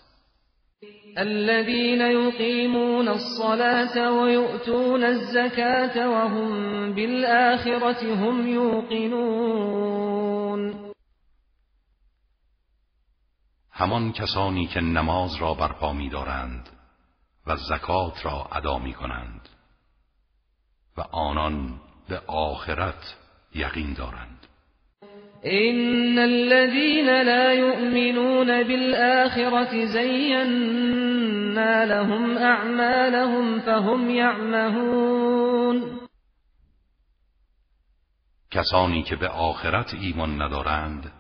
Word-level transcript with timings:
الذين 1.18 2.02
يقيمون 2.02 3.08
الصلاة 3.08 4.22
ويؤتون 4.22 5.04
الزكاة 5.04 6.08
وهم 6.10 6.50
بالآخرة 6.96 8.16
هم 8.16 8.48
يوقنون 8.48 10.84
همان 13.72 14.12
کسانی 14.12 14.68
که 14.68 14.80
نماز 14.82 15.32
را 15.42 15.54
برپا 15.54 15.94
می‌دارند 15.94 16.70
و 17.50 17.56
زکات 17.58 18.26
را 18.26 18.48
ادا 18.52 18.80
می 18.80 18.94
کنند 18.94 19.50
و 20.98 21.02
آنان 21.02 21.82
به 22.10 22.22
آخرت 22.28 23.16
یقین 23.56 23.94
دارند 23.94 24.48
این 25.44 26.20
الذين 26.20 27.06
لا 27.10 27.54
يؤمنون 27.54 28.48
بالآخرة 28.48 29.86
زينا 29.86 31.84
لهم 31.84 32.38
اعمالهم 32.38 33.60
فهم 33.60 34.10
يعمهون 34.10 36.00
کسانی 38.52 39.04
که 39.04 39.16
به 39.16 39.28
آخرت 39.28 39.94
ایمان 39.94 40.42
ندارند 40.42 41.12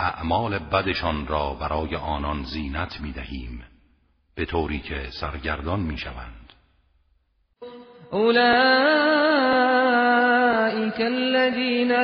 اعمال 0.00 0.58
بدشان 0.58 1.26
را 1.26 1.54
برای 1.54 1.96
آنان 1.96 2.42
زینت 2.42 3.00
می 3.00 3.12
به 4.34 4.44
طوری 4.46 4.80
که 4.80 5.08
سرگردان 5.20 5.80
می 5.80 5.98
شوند 5.98 6.38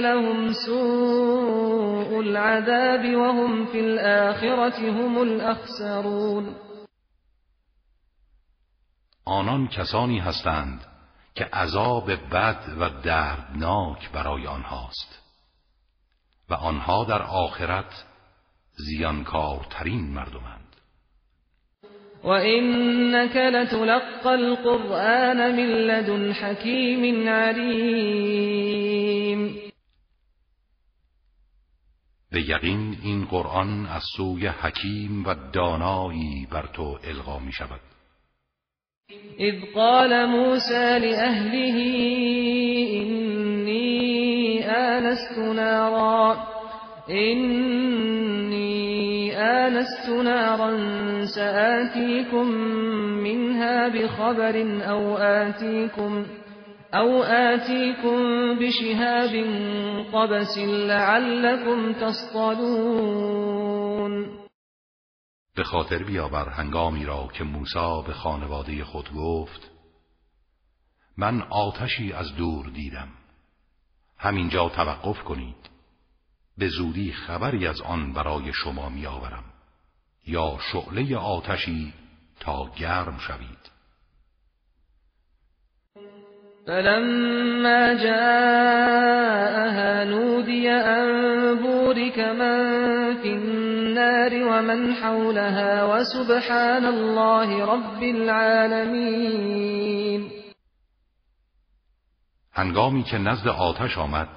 لهم 0.02 0.52
سوء 0.66 2.16
العذاب 2.18 3.14
وهم 3.14 3.66
فی 3.66 3.80
الاخرتهم 3.80 4.96
هم 4.96 5.18
الاخسرون 5.18 6.56
آنان 9.24 9.68
کسانی 9.68 10.18
هستند 10.18 10.86
که 11.34 11.44
عذاب 11.44 12.10
بد 12.30 12.76
و 12.80 12.90
دردناک 12.90 14.12
برای 14.12 14.46
آنهاست 14.46 15.22
و 16.48 16.54
آنها 16.54 17.04
در 17.04 17.22
آخرت 17.22 18.04
زیانکارترین 18.70 20.14
مردمند 20.14 20.67
وَإِنَّكَ 22.24 23.36
لَتُلَقَّى 23.36 24.34
الْقُرْآنَ 24.34 25.56
مِنْ 25.56 25.66
لَدُنْ 25.86 26.32
حَكِيمٍ 26.34 27.28
عَلِيمٍ 27.28 29.58
به 32.32 32.40
یقین 32.48 32.96
این 33.04 33.24
قرآن 33.24 33.86
از 33.86 34.02
سوی 34.16 34.46
حکیم 34.48 35.24
و 35.26 35.34
دانایی 35.52 36.46
بر 36.52 36.66
تو 36.76 36.98
القا 37.04 37.38
می 37.38 37.52
شود 37.52 37.80
اذ 39.38 39.54
قال 39.74 40.26
موسى 40.26 40.98
لأهله 40.98 41.74
إني 43.00 44.64
آنست 44.66 45.38
نارا 45.38 46.36
إني 47.10 48.87
آنست 49.40 50.08
نارا 50.08 50.76
سآتیکم 51.26 52.48
منها 53.24 53.90
بخبر 53.90 54.56
او 54.92 55.16
آتیكم 55.18 56.24
او 56.94 57.24
آتیكم 57.24 58.54
بشهاب 58.60 59.30
قبس 60.12 60.58
لعلكم 60.88 61.92
تصطلون 61.92 64.38
به 65.56 65.64
خاطر 65.64 65.98
بیاور 66.04 66.48
هنگامی 66.48 67.04
را 67.04 67.28
که 67.32 67.44
موسی 67.44 68.02
به 68.06 68.12
خانواده 68.12 68.84
خود 68.84 69.08
گفت 69.16 69.70
من 71.16 71.42
آتشی 71.42 72.12
از 72.12 72.36
دور 72.36 72.66
دیدم 72.66 73.08
همینجا 74.18 74.68
توقف 74.68 75.24
کنید 75.24 75.56
به 76.58 76.68
زودی 76.68 77.12
خبری 77.12 77.66
از 77.66 77.80
آن 77.80 78.12
برای 78.12 78.52
شما 78.52 78.88
می 78.88 79.06
آورم 79.06 79.44
یا 80.26 80.58
شعله 80.72 81.16
آتشی 81.16 81.92
تا 82.40 82.70
گرم 82.78 83.18
شوید 83.18 83.78
فلما 86.66 87.94
جاءها 88.04 90.04
نودی 90.04 90.68
ان 90.68 91.08
بورك 91.62 92.18
من 92.18 92.88
فی 93.22 93.28
النار 93.30 94.32
ومن 94.42 94.92
حولها 94.92 96.04
سبحان 96.04 96.84
الله 96.84 97.64
رب 97.64 98.02
العالمین 98.02 100.30
هنگامی 102.52 103.02
که 103.02 103.18
نزد 103.18 103.48
آتش 103.48 103.98
آمد 103.98 104.28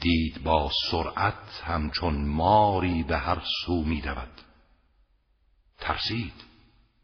دید 0.00 0.42
با 0.44 0.70
سرعت 0.90 1.62
همچون 1.64 2.24
ماری 2.26 3.02
به 3.02 3.18
هر 3.18 3.42
سو 3.66 3.82
می 3.84 4.00
دود. 4.00 4.30
ترسید 5.78 6.32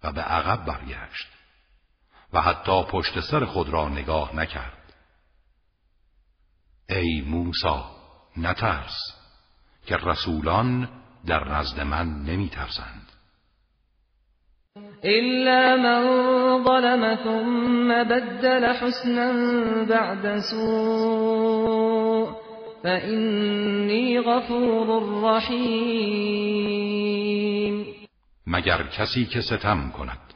و 0.05 0.12
به 0.12 0.21
عقب 0.21 0.67
برگشت 0.67 1.27
و 2.33 2.41
حتی 2.41 2.83
پشت 2.85 3.21
سر 3.21 3.45
خود 3.45 3.69
را 3.69 3.89
نگاه 3.89 4.37
نکرد 4.37 4.84
ای 6.91 7.21
موسا، 7.21 7.85
نترس 8.37 8.93
که 9.87 9.97
رسولان 9.97 10.89
در 11.27 11.45
نزد 11.49 11.81
من 11.81 12.07
نمی 12.07 12.49
ترسند 12.49 13.11
إلا 15.05 15.77
من 15.77 16.03
ظلم 16.65 17.17
ثم 17.17 18.05
بدل 18.05 18.65
حسنا 18.67 19.33
بعد 19.85 20.41
سوء 20.51 22.27
فإني 22.83 24.21
غفور 24.21 25.03
رحیم 25.31 27.87
مگر 28.47 28.83
کسی 28.87 29.25
که 29.25 29.41
ستم 29.41 29.91
کند 29.91 30.35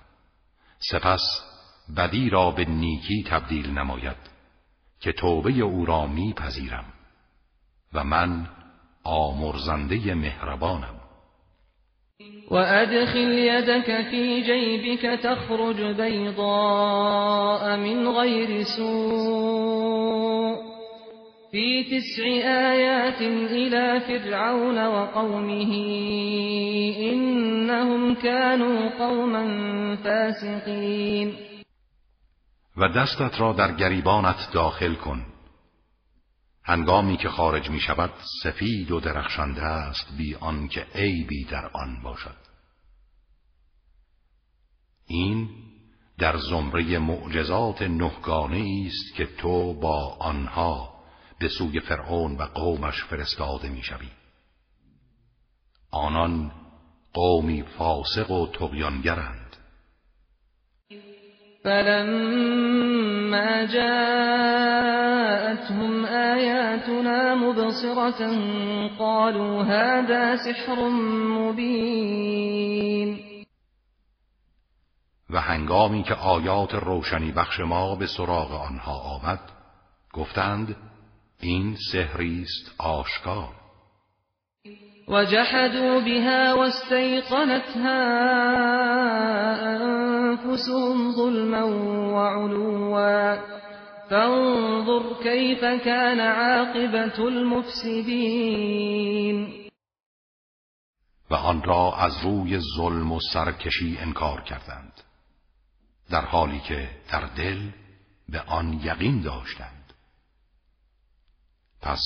سپس 0.79 1.23
بدی 1.97 2.31
را 2.31 2.51
به 2.51 2.65
نیکی 2.65 3.25
تبدیل 3.27 3.71
نماید 3.71 4.38
که 5.01 5.13
توبه 5.13 5.61
او 5.63 5.85
را 5.87 6.07
میپذیرم 6.07 6.85
و 7.95 8.05
من 8.05 8.47
آمرزنده 9.05 10.15
مهربانم 10.15 10.95
و 12.51 12.55
ادخل 12.57 13.39
یدک 13.39 14.11
فی 14.11 14.43
جیبک 14.43 15.07
تخرج 15.23 15.81
بیضاء 16.01 17.77
من 17.77 18.13
غیر 18.23 18.65
سوء 18.77 20.55
فی 21.51 21.85
تسع 21.85 22.23
آیات 22.71 23.23
الى 23.51 24.01
فرعون 24.01 24.79
و 24.79 25.07
قومه 25.07 25.63
انهم 27.01 28.15
كانوا 28.15 28.89
قوما 28.99 29.47
فاسقین 29.97 31.33
و 32.79 32.89
دستت 32.89 33.41
را 33.41 33.53
در 33.53 33.73
گریبانت 33.73 34.51
داخل 34.53 34.95
کن 34.95 35.27
هنگامی 36.65 37.17
که 37.17 37.29
خارج 37.29 37.71
می 37.71 37.81
شود 37.81 38.11
سفید 38.43 38.91
و 38.91 39.01
درخشنده 39.01 39.63
است 39.63 40.07
بی 40.19 40.35
آنکه 40.35 40.87
عیبی 40.95 41.45
در 41.45 41.67
آن 41.71 42.03
باشد 42.03 42.37
این 45.07 45.51
در 46.19 46.37
زمره 46.39 46.99
معجزات 46.99 47.83
نهگانه 47.83 48.85
است 48.87 49.15
که 49.17 49.27
تو 49.27 49.75
با 49.75 50.17
آنها 50.17 50.95
به 51.39 51.49
سوی 51.49 51.81
فرعون 51.81 52.37
و 52.37 52.43
قومش 52.43 53.05
فرستاده 53.05 53.69
می 53.69 53.83
شوی. 53.83 54.09
آنان 55.91 56.53
قومی 57.13 57.63
فاسق 57.79 58.31
و 58.31 58.47
تقیانگرند 58.53 59.48
فلما 61.65 63.65
جاءتهم 63.65 66.05
آياتنا 66.07 67.35
مبصرة 67.35 68.39
قالوا 68.99 69.63
هذا 69.63 70.37
سحر 70.37 70.89
مبین 71.29 73.21
و 75.31 75.41
هنگامی 75.41 76.03
که 76.03 76.15
آیات 76.15 76.75
روشنی 76.75 77.33
بخش 77.33 77.61
ما 77.61 77.95
به 77.95 78.07
سراغ 78.07 78.53
آنها 78.53 79.01
آمد 79.01 79.41
گفتند 80.15 80.77
این 81.41 81.77
سحری 81.93 82.43
است 82.43 82.75
آشکار 82.81 83.55
وجحدوا 85.11 86.01
بها 86.01 86.55
واستيقنتها 86.55 88.03
انفسهم 89.77 91.13
ظلما 91.13 91.63
وعلوا 92.15 92.89
فانظر 94.11 95.23
كيف 95.23 95.61
كان 95.61 96.21
عاقبت 96.21 97.19
المفسدين 97.19 99.55
و 101.31 101.35
آن 101.35 101.63
را 101.63 101.95
از 101.97 102.13
روی 102.25 102.61
ظلم 102.77 103.13
و 103.13 103.21
سرکشی 103.33 103.99
انکار 104.01 104.41
کردند 104.43 104.93
در 106.11 106.25
حالی 106.25 106.61
که 106.61 106.91
در 107.13 107.25
دل 107.37 107.59
به 108.29 108.41
آن 108.41 108.73
یقین 108.81 109.21
داشتند 109.23 109.93
پس 111.83 112.01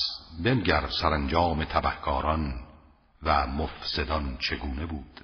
بنگر 0.45 0.83
سرانجام 1.01 1.63
تبهکاران 1.63 2.59
و 3.25 3.47
مفسدان 3.47 4.37
چگونه 4.39 4.85
بود 4.85 5.21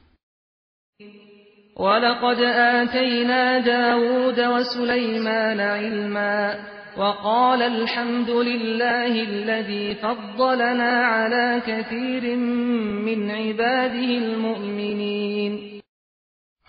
ولقد 1.80 2.40
آتینا 2.44 3.60
داود 3.60 4.40
و 4.40 4.64
سلیمان 4.64 5.60
علما 5.60 6.64
وقال 6.98 7.62
الحمد 7.62 8.30
لله 8.30 9.28
الذي 9.30 9.96
فضلنا 9.96 11.06
على 11.06 11.62
كثير 11.68 12.36
من 13.06 13.32
عباده 13.32 14.00
المؤمنين 14.26 15.82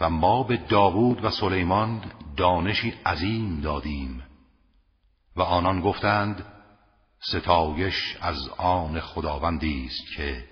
و 0.00 0.10
ما 0.10 0.42
به 0.42 0.56
داوود 0.56 1.24
و 1.24 1.30
سلیمان 1.30 2.04
دانشی 2.36 2.94
عظیم 3.06 3.60
دادیم 3.60 4.22
و 5.36 5.42
آنان 5.42 5.80
گفتند 5.80 6.44
ستایش 7.28 8.16
از 8.22 8.36
آن 8.58 9.00
خداوندی 9.00 9.84
است 9.86 10.16
که 10.16 10.50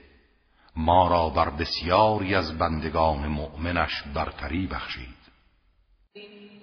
ما 0.78 1.08
را 1.08 1.28
بر 1.28 1.50
بسیاری 1.50 2.34
از 2.34 2.58
بندگان 2.58 3.26
مؤمنش 3.26 3.90
برتری 4.14 4.66
بخشید 4.66 5.19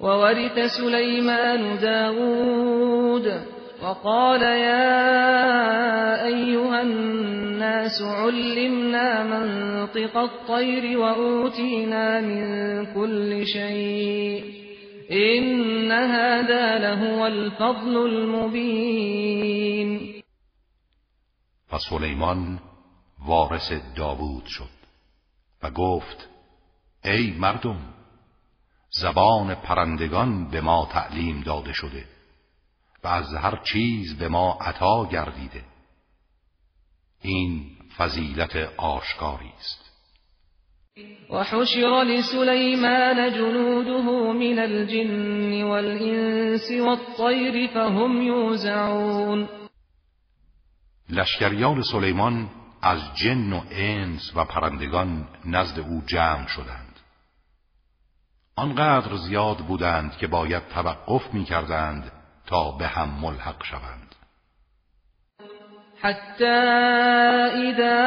و 0.01 0.05
ورث 0.05 0.71
سلیمان 0.77 1.75
داود 1.79 3.47
وقال 3.83 4.41
يا 4.41 5.15
أيها 6.25 6.77
الناس 6.79 8.01
علمنا 8.01 9.23
منطق 9.23 10.15
الطير 10.17 10.97
وأوتينا 10.97 12.21
من 12.21 12.45
كل 12.95 13.45
شيء 13.53 14.43
إن 15.11 15.91
هذا 15.91 16.77
لهو 16.77 17.25
الفضل 17.25 17.97
المبين 17.97 20.13
فسليمان 21.69 22.59
وارث 23.25 23.71
داوود 23.95 24.45
شد 24.45 24.69
و 25.63 25.71
گفت 25.71 26.29
ای 27.03 27.31
مردم 27.31 27.77
زبان 28.89 29.55
پرندگان 29.55 30.49
به 30.49 30.61
ما 30.61 30.89
تعلیم 30.91 31.41
داده 31.41 31.73
شده 31.73 32.05
و 33.03 33.07
از 33.07 33.33
هر 33.33 33.61
چیز 33.63 34.17
به 34.17 34.27
ما 34.27 34.57
عطا 34.61 35.05
گردیده 35.11 35.63
این 37.21 37.69
فضیلت 37.97 38.55
آشکاری 38.77 39.53
است 39.59 39.81
وحشر 41.29 41.77
لسلیمان 42.07 43.31
جنوده 43.33 44.01
من 44.33 44.59
الجن 44.59 45.63
والانس 45.63 46.71
والطير 46.71 47.67
فهم 47.73 48.21
يوزعون 48.21 49.49
لشکریان 51.09 51.81
سلیمان 51.83 52.49
از 52.87 52.99
جن 53.15 53.53
و 53.53 53.61
انس 53.71 54.31
و 54.35 54.43
پرندگان 54.45 55.27
نزد 55.45 55.79
او 55.79 56.03
جمع 56.07 56.47
شدند 56.47 56.99
آنقدر 58.55 59.15
زیاد 59.17 59.57
بودند 59.57 60.17
که 60.17 60.27
باید 60.27 60.63
توقف 60.73 61.33
می 61.33 61.43
کردند 61.43 62.11
تا 62.47 62.71
به 62.71 62.87
هم 62.87 63.09
ملحق 63.21 63.63
شوند 63.63 64.15
حتی 66.01 66.45
إذا 67.63 68.03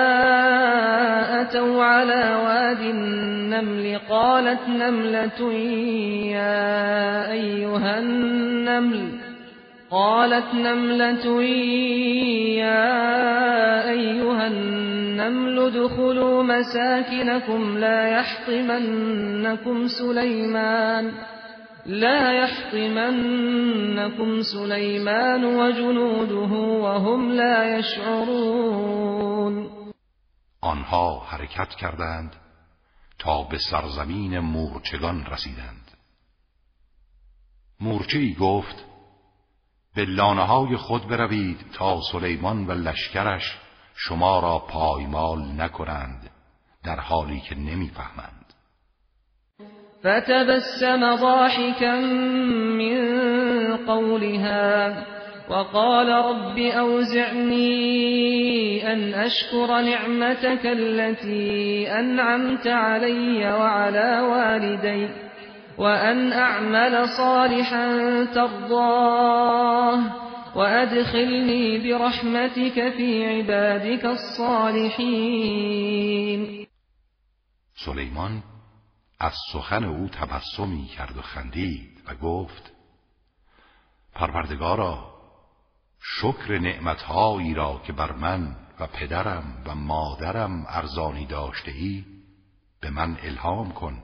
أتوا 1.40 1.85
على 1.85 2.35
واد 2.35 2.80
النمل 2.94 3.99
قالت 3.99 4.68
نملة 4.68 5.40
يا 6.28 7.30
أيها 7.32 7.97
النمل 7.99 9.18
قالت 9.90 10.54
نملة 10.54 11.42
يا 12.62 12.90
أيها 13.90 14.47
النمل 14.47 15.59
ادخلوا 15.59 16.42
مساكنكم 16.42 17.78
لا 17.78 18.09
يحطمنكم 18.09 19.87
سليمان 19.99 21.12
لا 21.87 22.33
يحطمنكم 22.33 24.42
سليمان 24.42 25.45
وجنوده 25.45 26.52
وهم 26.85 27.30
لا 27.33 27.78
يشعرون 27.78 29.68
آنها 30.64 31.21
حرکت 31.21 31.75
کردند 31.80 32.30
تا 33.18 33.42
به 33.50 33.59
سرزمین 33.71 34.38
مورچگان 34.38 35.26
رسیدند 35.33 35.88
مورچه‌ای 37.80 38.37
گفت 38.40 38.88
به 39.97 40.04
لانه 40.04 40.42
های 40.42 40.76
خود 40.76 41.09
بروید 41.09 41.59
تا 41.75 42.00
سلیمان 42.12 42.66
و 42.66 42.73
لشکرش 42.73 43.59
شما 43.97 44.40
را 44.40 44.59
پایمال 44.59 45.38
نکنند 45.59 46.30
در 46.85 47.00
حالی 47.00 47.40
که 47.40 47.54
نمیفهمند 47.54 48.45
فتبسم 50.00 51.16
ضاحكا 51.16 52.00
من 52.76 52.97
قولها 53.87 54.92
وقال 55.50 56.09
رب 56.09 56.59
أوزعني 56.76 58.83
ان 58.87 59.14
أشكر 59.14 59.66
نعمتك 59.80 60.61
التي 60.66 61.87
أنعمت 61.90 62.66
علي 62.66 63.45
وعلى 63.52 64.21
والدي 64.25 65.09
وأن 65.78 66.32
أعمل 66.32 67.08
صالحا 67.16 67.87
ترضاه 68.35 69.99
وأدخلني 70.58 71.78
برحمتك 71.78 72.92
في 72.97 73.25
عبادك 73.37 74.04
الصالحین 74.04 76.66
سلیمان 77.87 78.42
از 79.20 79.32
سخن 79.52 79.85
او 79.85 80.08
تبسمی 80.08 80.85
کرد 80.97 81.16
و 81.16 81.23
خندید 81.23 82.02
و 82.06 82.14
گفت 82.14 82.73
پروردگارا 84.14 85.14
شکر 86.00 86.58
نعمتهایی 86.58 87.54
را 87.54 87.80
که 87.87 87.92
بر 87.92 88.12
من 88.12 88.56
و 88.80 88.87
پدرم 88.87 89.62
و 89.66 89.75
مادرم 89.75 90.66
ارزانی 90.68 91.26
داشته 91.26 91.73
به 92.80 92.90
من 92.90 93.16
الهام 93.23 93.73
کن 93.73 94.02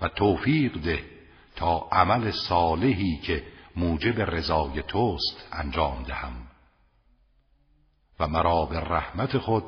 و 0.00 0.08
توفیق 0.08 0.72
ده 0.72 0.98
تا 1.56 1.88
عمل 1.92 2.30
صالحی 2.48 3.16
که 3.22 3.42
موجب 3.76 4.20
رضای 4.20 4.82
توست 4.88 5.48
انجام 5.52 6.02
دهم 6.02 6.32
و 8.20 8.26
مرا 8.28 8.64
به 8.66 8.76
رحمت 8.80 9.38
خود 9.38 9.64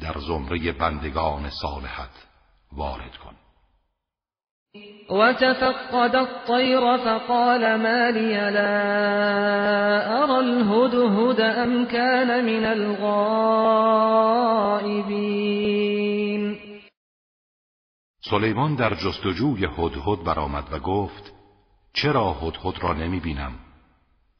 در 0.00 0.14
زمره 0.20 0.72
بندگان 0.72 1.50
صالحت 1.50 2.26
وارد 2.72 3.16
کن 3.16 3.34
وتفقد 5.10 6.16
الطیر 6.16 6.96
فقال 6.96 7.76
ما 7.76 8.08
لي 8.10 8.36
لا 8.50 8.80
أرى 10.22 10.34
الهدهد 10.34 11.90
كان 11.90 12.44
من 12.44 12.64
الغار 12.64 14.43
سلیمان 18.30 18.74
در 18.74 18.94
جستجوی 18.94 19.64
هدهد 19.78 20.24
برآمد 20.24 20.64
و 20.72 20.78
گفت 20.78 21.32
چرا 21.92 22.32
هدهد 22.32 22.74
را 22.82 22.92
نمی 22.92 23.20
بینم 23.20 23.52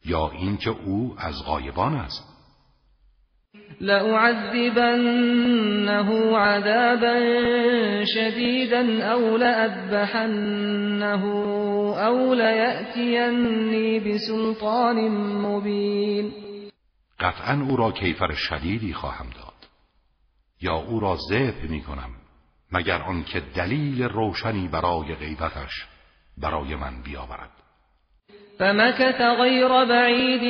یا 0.05 0.29
اینکه 0.31 0.71
او 0.71 1.15
از 1.19 1.35
غایبان 1.47 1.95
است 1.95 2.25
لأعذبنه 3.81 4.81
عذابا 6.37 7.21
شديدا 8.05 9.11
او 9.13 9.37
لأذبحنه 9.37 11.25
او 12.07 12.35
ليأتيني 12.35 14.01
بسلطان 14.01 14.97
مبين 15.41 16.33
قطعا 17.21 17.67
او 17.69 17.77
را 17.77 17.93
کیفر 17.93 18.33
شدیدی 18.33 18.93
خواهم 18.93 19.27
داد 19.31 19.69
یا 20.63 20.75
او 20.75 21.01
را 21.01 21.17
ذبح 21.31 21.71
می 21.71 21.81
کنم 21.83 22.11
مگر 22.75 23.03
آنکه 23.03 23.41
دلیل 23.41 24.03
روشنی 24.03 24.69
برای 24.69 25.15
غیبتش 25.15 25.87
برای 26.39 26.77
من 26.77 27.03
بیاورد 27.03 27.51
فمكث 28.59 29.23
غیر 29.39 29.69
بعید 29.85 30.43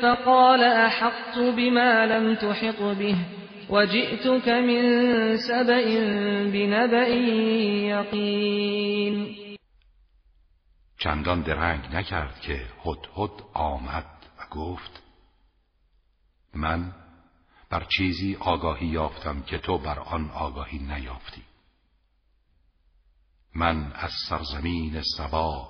فقال 0.00 0.62
احقت 0.64 1.34
بما 1.38 2.04
لم 2.04 2.34
تحق 2.34 2.94
به 2.98 3.14
وجئتك 3.70 4.48
من 4.48 5.36
سبأ 5.48 5.84
بنبأ 6.52 7.08
یقین 7.88 9.36
چندان 10.98 11.40
درنگ 11.42 11.80
نکرد 11.94 12.40
که 12.40 12.60
هدهد 12.84 13.42
آمد 13.54 14.06
و 14.38 14.42
گفت 14.56 15.02
من 16.54 16.92
بر 17.70 17.82
چیزی 17.96 18.36
آگاهی 18.40 18.86
یافتم 18.86 19.42
که 19.46 19.58
تو 19.58 19.78
بر 19.78 19.98
آن 19.98 20.30
آگاهی 20.34 20.78
نیافتی 20.78 21.42
من 23.54 23.92
از 23.94 24.10
سرزمین 24.28 25.02
سبا 25.16 25.68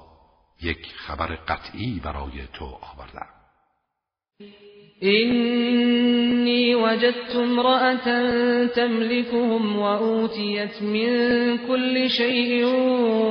یک 0.62 0.86
خبر 0.96 1.26
قطعی 1.26 2.00
برای 2.04 2.46
تو 2.52 2.64
آوردم 2.64 3.28
اینی 5.00 6.74
وجدت 6.74 7.36
امرأة 7.36 8.04
تملكهم 8.68 9.76
و 9.78 9.82
اوتیت 9.84 10.82
من 10.82 11.08
كل 11.68 12.08
شیء 12.08 12.66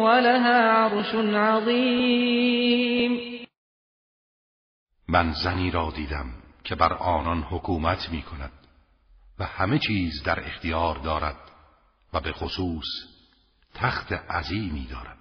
ولها 0.04 0.72
عرش 0.72 1.16
عظیم 1.36 3.12
من 5.08 5.32
زنی 5.44 5.72
را 5.72 5.92
دیدم 5.96 6.32
که 6.63 6.75
بر 6.75 6.94
آنان 6.94 7.42
حکومت 7.44 8.10
می 8.12 8.22
کند 8.22 8.51
و 9.39 9.44
همه 9.46 9.80
چیز 9.80 10.24
در 10.24 10.39
اختیار 10.39 10.96
دارد 10.98 11.38
و 12.13 12.20
به 12.20 12.32
خصوص 12.32 12.88
تخت 13.81 14.13
عظیمی 14.13 14.88
دارد 14.91 15.17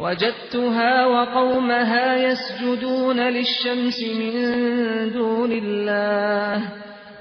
وجدتها 0.00 1.08
وقومها 1.10 2.16
يسجدون 2.18 3.20
للشمس 3.20 3.98
من 4.16 4.32
دون 5.12 5.52
الله 5.52 6.72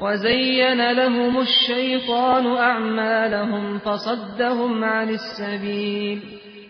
وزين 0.01 0.91
لهم 0.91 1.37
الشيطان 1.37 2.45
اعمالهم 2.47 3.79
فصدهم 3.79 4.83
عن 4.83 5.09
السبيل 5.09 6.21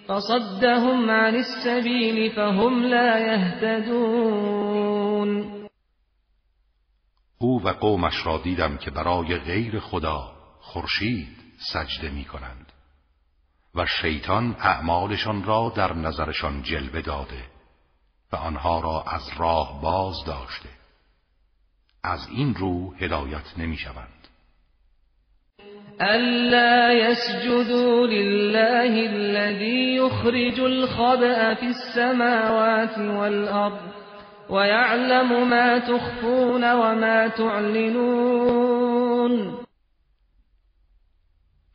فصدهم 0.07 1.11
عن 1.11 1.35
السبيل 1.35 2.31
فهم 2.35 2.83
لا 2.83 3.19
يهتدون 3.19 5.57
او 7.41 7.59
و 7.63 7.67
قومش 7.73 8.25
را 8.25 8.37
دیدم 8.43 8.77
که 8.77 8.91
برای 8.91 9.35
غیر 9.37 9.79
خدا 9.79 10.31
خورشید 10.59 11.27
سجده 11.73 12.09
می 12.15 12.25
کنند 12.25 12.66
و 13.77 13.85
شیطان 13.85 14.55
اعمالشان 14.59 15.43
را 15.43 15.73
در 15.75 15.93
نظرشان 15.93 16.61
جلوه 16.63 17.01
داده 17.01 17.43
و 18.33 18.35
آنها 18.35 18.79
را 18.79 19.03
از 19.11 19.21
راه 19.39 19.81
باز 19.81 20.25
داشته 20.25 20.69
از 22.03 22.27
این 22.31 22.55
رو 22.55 22.93
هدایت 22.95 23.53
نمی 23.57 23.77
شوند 23.77 24.13
الا 25.99 26.93
یسجدوا 26.93 28.05
لله 28.05 29.11
الذي 29.13 29.95
يخرج 30.01 30.59
الخبأ 30.61 31.55
في 31.55 31.65
السماوات 31.65 32.97
والارض 32.97 33.79
ويعلم 34.49 35.43
ما 35.49 35.79
تخفون 35.79 36.63
وما 36.63 37.29
تعلنون 37.29 39.57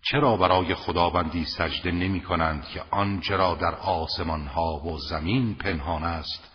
چرا 0.05 0.37
برای 0.37 0.75
خداوندی 0.75 1.45
سجده 1.45 1.91
نمی 1.91 2.21
کنند 2.21 2.65
که 2.75 2.83
آنچه 2.91 3.37
را 3.37 3.55
در 3.55 3.75
آسمان 3.75 4.47
ها 4.47 4.75
و 4.77 4.99
زمین 4.99 5.55
پنهان 5.55 6.05
است 6.05 6.51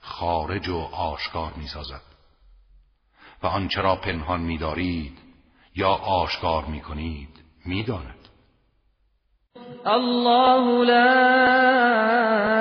خارج 0.00 0.68
و 0.68 0.76
آشکار 0.80 1.52
می 1.56 1.66
سازد 1.66 2.00
و 3.42 3.46
آنچه 3.46 3.80
را 3.80 3.96
پنهان 3.96 4.40
می 4.40 4.58
دارید 4.58 5.18
یا 5.76 5.90
آشکار 5.90 6.64
می 6.64 6.80
کنید 6.80 7.28
می 7.66 7.82
داند. 7.82 8.14
الله 9.86 10.84
لا 10.84 11.46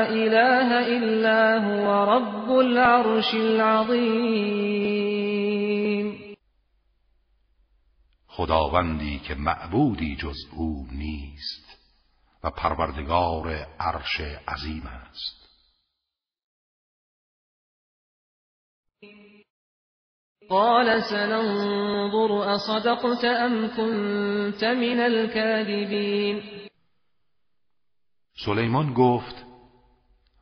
اله 0.08 0.94
الا 0.96 1.62
هو 1.62 2.16
رب 2.16 2.52
العرش 2.52 3.34
العظیم 3.34 5.13
خداوندی 8.36 9.20
که 9.20 9.36
معبودی 9.36 10.16
جز 10.16 10.36
او 10.56 10.88
نیست 10.92 11.78
و 12.44 12.50
پروردگار 12.50 13.50
عرش 13.80 14.20
عظیم 14.48 14.84
است 14.86 15.50
قال 20.50 21.02
سننظر 21.02 22.34
اصدقت 22.34 23.24
ام 23.26 23.68
كنت 23.68 24.64
من 24.64 25.00
الكاذبین 25.00 26.42
سلیمان 28.46 28.94
گفت 28.94 29.36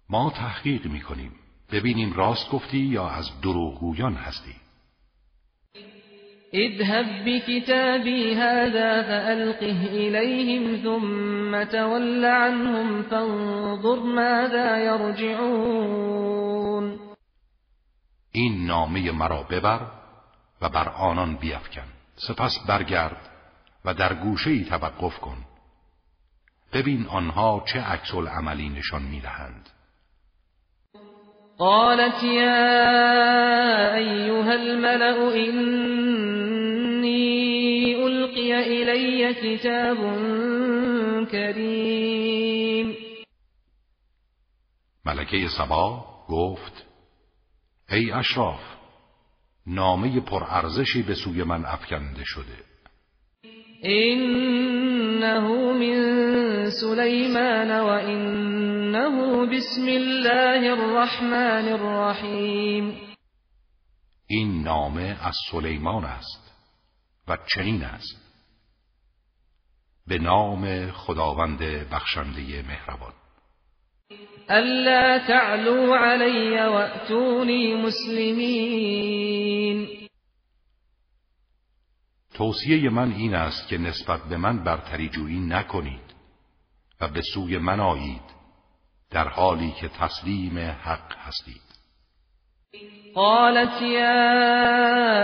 ما 0.10 0.30
تحقیق 0.30 0.86
میکنیم 0.86 1.36
ببینیم 1.72 2.14
راست 2.14 2.52
گفتی 2.52 2.78
یا 2.78 3.10
از 3.10 3.42
دروغگویان 3.42 4.14
هستی 4.14 4.56
اذهب 6.54 7.06
بكتابي 7.26 8.36
هذا 8.36 9.02
فألقه 9.02 9.86
إليهم 9.86 10.76
ثم 10.84 11.64
تول 11.64 12.26
عنهم 12.26 13.02
فانظر 13.04 14.00
ماذا 14.04 14.78
يرجعون 14.78 17.00
این 18.36 18.68
نامه 18.68 19.12
مرا 19.12 19.42
ببر 19.44 19.82
و 20.62 20.70
بر 20.70 20.90
آنان 20.90 21.36
بیفکن 21.36 21.86
سپس 22.28 22.60
برگرد 22.68 23.30
و 23.86 23.94
در 23.94 24.14
گوشه 24.14 24.50
ای 24.50 24.64
توقف 24.66 25.20
کن 25.20 25.38
ببین 26.74 27.08
آنها 27.10 27.64
چه 27.74 27.82
عکس 27.82 28.14
عملی 28.14 28.70
نشان 28.70 29.02
میدهند 29.02 29.70
قالت 31.62 32.24
يا 32.24 32.86
أيها 33.96 34.56
الملأ 34.56 35.36
إني 35.36 37.96
ألقي 38.08 38.60
إلي 38.82 39.34
كتاب 39.34 39.98
كريم 41.32 42.96
ملکه 45.06 45.48
سبا 45.58 46.06
گفت 46.30 46.86
ای 47.94 48.14
اشراف 48.20 48.60
نامه 49.68 50.20
پرارزشی 50.20 51.04
به 51.08 51.14
سوی 51.24 51.44
من 51.44 51.66
افکنده 51.66 52.24
شده 52.26 52.71
إنه 53.86 55.72
من 55.72 55.96
سليمان 56.82 57.72
وإنه 57.72 59.46
بسم 59.46 59.88
الله 59.90 60.74
الرحمن 60.74 61.68
الرحیم 61.74 62.98
این 64.28 64.64
نامه 64.64 65.18
از 65.28 65.36
سلیمان 65.52 66.06
است 66.06 66.52
و 67.28 67.38
چنین 67.56 67.84
است 67.84 68.22
به 70.08 70.18
نام 70.20 70.92
خداوند 70.92 71.60
بخشنده 71.90 72.66
مهربان 72.68 73.14
الا 74.50 75.20
تعلو 75.28 75.94
علی 75.96 76.58
و 76.60 76.88
مسلمین 77.86 80.01
توصیه 82.34 82.90
من 82.90 83.12
این 83.12 83.36
است 83.36 83.68
که 83.68 83.78
نسبت 83.78 84.22
به 84.30 84.38
من 84.38 84.64
برتری 84.64 85.10
جویی 85.10 85.40
نکنید 85.40 86.02
و 87.02 87.08
به 87.08 87.22
سوی 87.34 87.58
من 87.58 87.80
آیید 87.80 88.22
در 89.12 89.28
حالی 89.28 89.72
که 89.72 89.88
تسلیم 90.00 90.58
حق 90.58 91.18
هستید 91.18 91.62
قالت 93.16 93.82
یا 93.82 94.42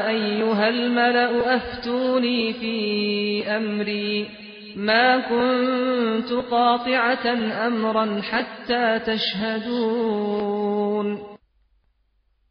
ایها 0.08 0.64
الملأ 0.64 1.56
افتونی 1.56 2.54
فی 2.54 3.44
امری 3.48 4.30
ما 4.78 5.22
كنت 5.30 6.32
قاطعة 6.50 7.28
امرا 7.56 8.22
حتى 8.22 9.00
تشهدون 9.00 11.20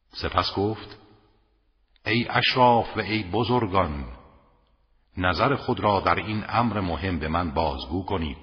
سپس 0.08 0.52
گفت 0.56 0.98
ای 2.06 2.26
اشراف 2.30 2.96
و 2.96 3.00
ای 3.00 3.22
بزرگان 3.32 4.04
نظر 5.18 5.54
خود 5.54 5.80
را 5.80 6.00
در 6.06 6.14
این 6.14 6.44
امر 6.48 6.80
مهم 6.80 7.18
به 7.18 7.28
من 7.28 7.50
بازگو 7.54 8.04
کنید 8.04 8.36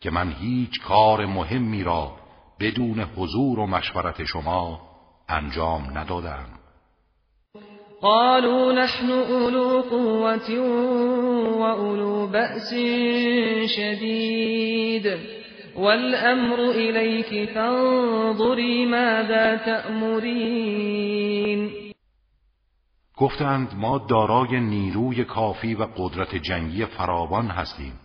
که 0.00 0.10
من 0.10 0.32
هیچ 0.40 0.80
کار 0.80 1.26
مهمی 1.26 1.84
را 1.84 2.12
بدون 2.60 3.00
حضور 3.00 3.58
و 3.58 3.66
مشورت 3.66 4.24
شما 4.24 4.80
انجام 5.28 5.98
ندادم 5.98 6.46
قالوا 8.00 8.72
نحن 8.72 9.10
اولو 9.10 9.82
قوة 9.82 10.50
اولو 11.64 12.26
بأس 12.26 12.70
شدید 13.76 15.06
والامر 15.76 16.60
الیک 16.60 17.50
فانظری 17.54 18.86
ماذا 18.86 19.56
تأمرین 19.56 21.81
گفتند 23.16 23.74
ما 23.74 23.98
دارای 23.98 24.60
نیروی 24.60 25.24
کافی 25.24 25.74
و 25.74 25.84
قدرت 25.96 26.34
جنگی 26.34 26.86
فراوان 26.86 27.46
هستیم 27.46 28.00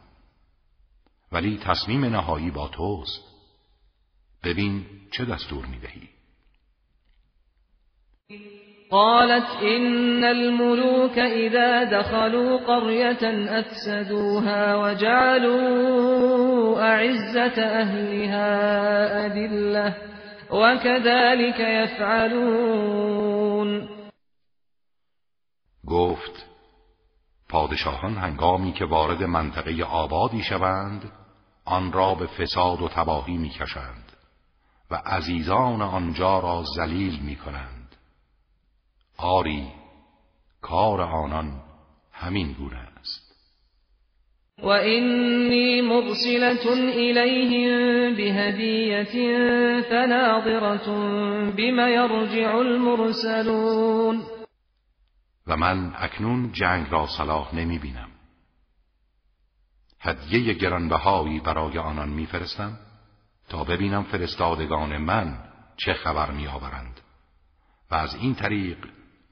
ولی 1.31 1.59
تصمیم 1.63 2.05
نهایی 2.05 2.51
با 2.51 2.67
توست 2.67 3.21
ببین 4.43 4.85
چه 5.11 5.25
دستور 5.25 5.65
میدهی 5.65 6.09
قالت 8.89 9.47
ان 9.61 10.23
الملوك 10.23 11.17
اذا 11.17 11.85
دخلوا 11.99 12.57
قريه 12.57 13.49
افسدوها 13.51 14.81
وجعلوا 14.83 16.81
اعزه 16.81 17.61
اهلها 17.61 18.47
و 19.33 19.47
وكذلك 20.55 21.59
يفعلون 21.59 23.96
پادشاهان 27.49 28.15
هنگامی 28.17 28.73
که 28.73 28.85
وارد 28.85 29.23
منطقه 29.23 29.83
آبادی 29.83 30.43
شوند 30.43 31.11
آن 31.65 31.91
را 31.91 32.15
به 32.15 32.27
فساد 32.27 32.81
و 32.81 32.89
تباهی 32.89 33.37
میکشند 33.37 34.11
و 34.91 34.95
عزیزان 35.05 35.81
آنجا 35.81 36.39
را 36.39 36.63
ذلیل 36.77 37.19
میکنند 37.19 37.95
آری 39.17 39.67
کار 40.61 41.01
آنان 41.01 41.61
همین 42.11 42.53
گونه 42.53 42.77
است 42.77 43.27
و 44.63 44.67
اینی 44.67 45.81
مرسلت 45.81 46.65
الیهم 46.67 48.15
بهدیت 48.15 49.11
فناظرت 49.89 50.89
بما 51.57 51.89
یرجع 51.89 52.55
المرسلون 52.55 54.21
و 55.47 55.57
من 55.57 55.91
اکنون 55.97 56.51
جنگ 56.51 56.87
را 56.91 57.07
صلاح 57.17 57.55
نمی 57.55 57.79
بینم. 57.79 58.07
هدیه 59.99 60.53
گرانبهایی 60.53 61.39
برای 61.39 61.77
آنان 61.77 62.09
میفرستم 62.09 62.79
تا 63.49 63.63
ببینم 63.63 64.03
فرستادگان 64.03 64.97
من 64.97 65.37
چه 65.77 65.93
خبر 65.93 66.31
میآورند 66.31 66.99
و 67.91 67.95
از 67.95 68.15
این 68.15 68.35
طریق 68.35 68.77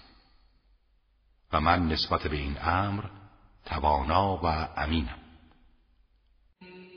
و 1.53 1.59
من 1.61 1.87
نسبت 1.87 2.27
به 2.27 2.35
این 2.35 2.55
امر 2.61 3.03
توانا 3.65 4.39
و 4.43 4.45
امینم 4.77 5.22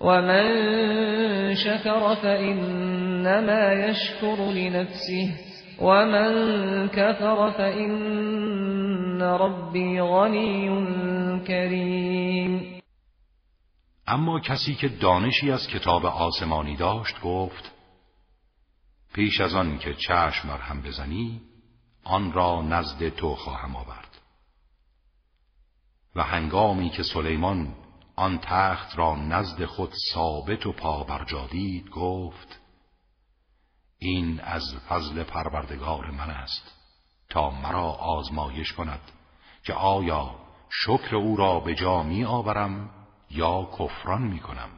ومن 0.00 0.44
شكر 1.54 2.14
فإنما 2.14 3.72
يشكر 3.72 4.36
لنفسه 4.52 5.36
ومن 5.80 6.32
كفر 6.88 7.50
فإن 7.50 9.20
ربی 9.22 10.00
غنی 10.00 10.70
کریم 11.46 12.80
اما 14.08 14.40
کسی 14.40 14.74
که 14.74 14.88
دانشی 14.88 15.50
از 15.50 15.66
کتاب 15.68 16.06
آسمانی 16.06 16.76
داشت 16.76 17.20
گفت 17.20 17.70
پیش 19.14 19.40
از 19.40 19.54
آن 19.54 19.78
که 19.78 19.94
چشم 19.94 20.48
بر 20.48 20.58
هم 20.58 20.82
بزنی 20.82 21.40
آن 22.04 22.32
را 22.32 22.62
نزد 22.62 23.08
تو 23.08 23.34
خواهم 23.34 23.76
آورد 23.76 24.18
و 26.16 26.22
هنگامی 26.22 26.90
که 26.90 27.02
سلیمان 27.02 27.68
آن 28.20 28.38
تخت 28.42 28.98
را 28.98 29.16
نزد 29.16 29.64
خود 29.64 29.94
ثابت 30.14 30.66
و 30.66 30.72
بر 31.04 31.24
دید 31.50 31.90
گفت 31.90 32.60
این 33.98 34.40
از 34.40 34.62
فضل 34.88 35.22
پروردگار 35.24 36.10
من 36.10 36.30
است 36.30 36.72
تا 37.30 37.50
مرا 37.50 37.92
آزمایش 37.92 38.72
کند 38.72 39.00
که 39.64 39.74
آیا 39.74 40.34
شکر 40.70 41.16
او 41.16 41.36
را 41.36 41.60
به 41.60 41.74
جا 41.74 42.02
می 42.02 42.24
آورم 42.24 42.90
یا 43.30 43.70
کفران 43.78 44.22
می 44.22 44.40
کنم 44.40 44.70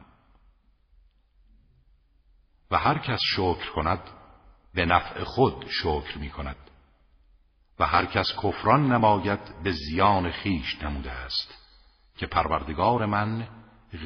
و 2.71 2.77
هر 2.77 2.97
کس 2.97 3.19
شکر 3.31 3.71
کند 3.75 3.99
به 4.73 4.85
نفع 4.85 5.23
خود 5.23 5.65
شکر 5.67 6.17
می 6.17 6.29
کند 6.29 6.57
و 7.79 7.85
هر 7.87 8.05
کس 8.05 8.27
کفران 8.43 8.91
نماید 8.91 9.63
به 9.63 9.71
زیان 9.71 10.31
خیش 10.31 10.81
نموده 10.83 11.11
است 11.11 11.62
که 12.17 12.25
پروردگار 12.27 13.05
من 13.05 13.47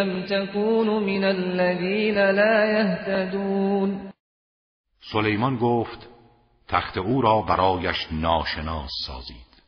ام 0.00 0.22
تكون 0.22 0.88
من 0.88 1.24
الذين 1.24 2.14
لا 2.14 2.66
يهتدون 2.66 4.12
سلیمان 5.12 5.56
گفت 5.56 6.08
تخت 6.68 6.96
او 6.96 7.22
را 7.22 7.42
برایش 7.42 7.96
ناشناس 8.12 8.90
سازید 9.06 9.62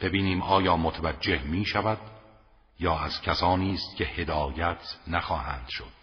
ببینیم 0.00 0.42
آیا 0.42 0.76
متوجه 0.76 1.42
می 1.44 1.64
شود 1.64 1.98
یا 2.80 2.98
از 2.98 3.20
کسانی 3.22 3.74
است 3.74 3.96
که 3.96 4.04
هدایت 4.04 4.96
نخواهند 5.06 5.68
شد 5.68 6.01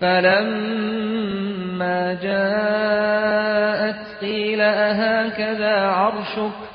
فلما 0.00 2.14
جاءت 2.14 4.18
قيل 4.20 4.60
أهكذا 4.60 5.80
عرشك 5.86 6.68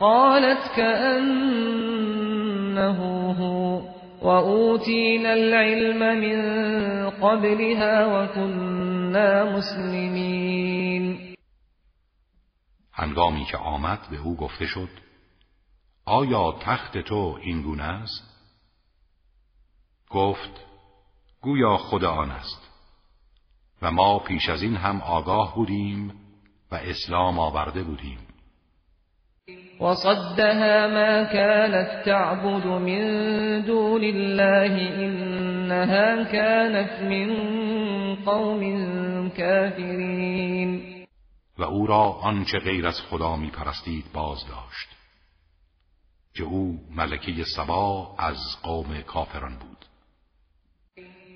قالت 0.00 0.58
كأنه 0.76 3.04
هو 3.32 3.80
وأوتينا 4.22 5.34
العلم 5.34 5.98
من 5.98 6.42
قبلها 7.10 8.06
وكنا 8.06 9.44
مسلمين 9.44 11.28
هنگامی 12.94 13.44
که 13.50 13.56
آمد 13.56 13.98
به 14.10 14.16
او 14.24 14.36
گفته 14.36 14.66
شد 14.66 14.88
آیا 16.04 16.52
تخت 16.60 16.98
تو 16.98 17.38
این 17.42 17.62
گونه 17.62 17.82
است؟ 17.82 18.34
گفت 20.10 20.67
گویا 21.42 21.76
خدا 21.76 22.12
آن 22.12 22.30
است 22.30 22.68
و 23.82 23.90
ما 23.92 24.18
پیش 24.18 24.48
از 24.48 24.62
این 24.62 24.76
هم 24.76 25.00
آگاه 25.00 25.54
بودیم 25.54 26.14
و 26.70 26.74
اسلام 26.74 27.38
آورده 27.38 27.82
بودیم 27.82 28.18
صدها 29.78 30.88
ما 30.88 31.24
كانت 31.32 32.04
تعبد 32.04 32.66
من 32.66 33.60
دون 33.66 34.04
الله 34.04 34.92
انها 35.04 36.24
كانت 36.32 37.02
من 37.02 37.34
قوم 38.24 39.30
كافرين 39.30 40.82
و 41.58 41.62
او 41.62 41.86
را 41.86 42.02
آنچه 42.02 42.58
غیر 42.58 42.86
از 42.86 43.00
خدا 43.10 43.36
می 43.36 43.50
پرستید 43.50 44.04
باز 44.12 44.46
داشت 44.48 44.88
که 46.34 46.44
او 46.44 46.80
ملکه 46.90 47.44
سبا 47.56 48.14
از 48.18 48.38
قوم 48.62 49.00
کافران 49.02 49.56
بود 49.58 49.77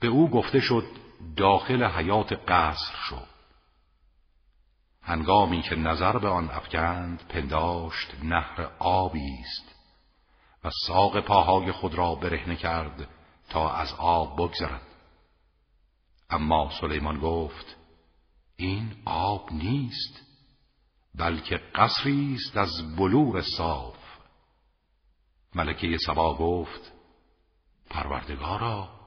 به 0.00 0.08
او 0.08 0.30
گفته 0.30 0.60
شد 0.60 0.84
داخل 1.36 1.84
حیات 1.90 2.32
قصر 2.48 2.94
شو 2.96 3.22
هنگامی 5.02 5.62
که 5.62 5.76
نظر 5.76 6.18
به 6.18 6.28
آن 6.28 6.50
افکند 6.50 7.22
پنداشت 7.28 8.14
نهر 8.22 8.62
آبی 8.78 9.38
است 9.40 9.74
و 10.64 10.70
ساق 10.86 11.20
پاهای 11.20 11.72
خود 11.72 11.94
را 11.94 12.14
برهنه 12.14 12.56
کرد 12.56 13.08
تا 13.50 13.72
از 13.72 13.94
آب 13.98 14.36
بگذرد 14.36 14.82
اما 16.30 16.70
سلیمان 16.80 17.18
گفت 17.18 17.76
این 18.56 18.92
آب 19.04 19.52
نیست 19.52 20.20
بلکه 21.14 21.56
قصری 21.56 22.34
است 22.40 22.56
از 22.56 22.96
بلور 22.96 23.42
صاف 23.42 23.96
ملکه 25.54 25.96
سبا 26.06 26.36
گفت 26.38 26.92
پروردگارا 27.90 28.97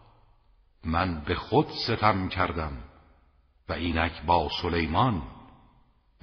من 0.85 1.21
به 1.27 1.35
خود 1.35 1.67
ستم 1.87 2.29
کردم 2.29 2.71
و 3.69 3.73
اینک 3.73 4.21
با 4.25 4.49
سلیمان 4.61 5.21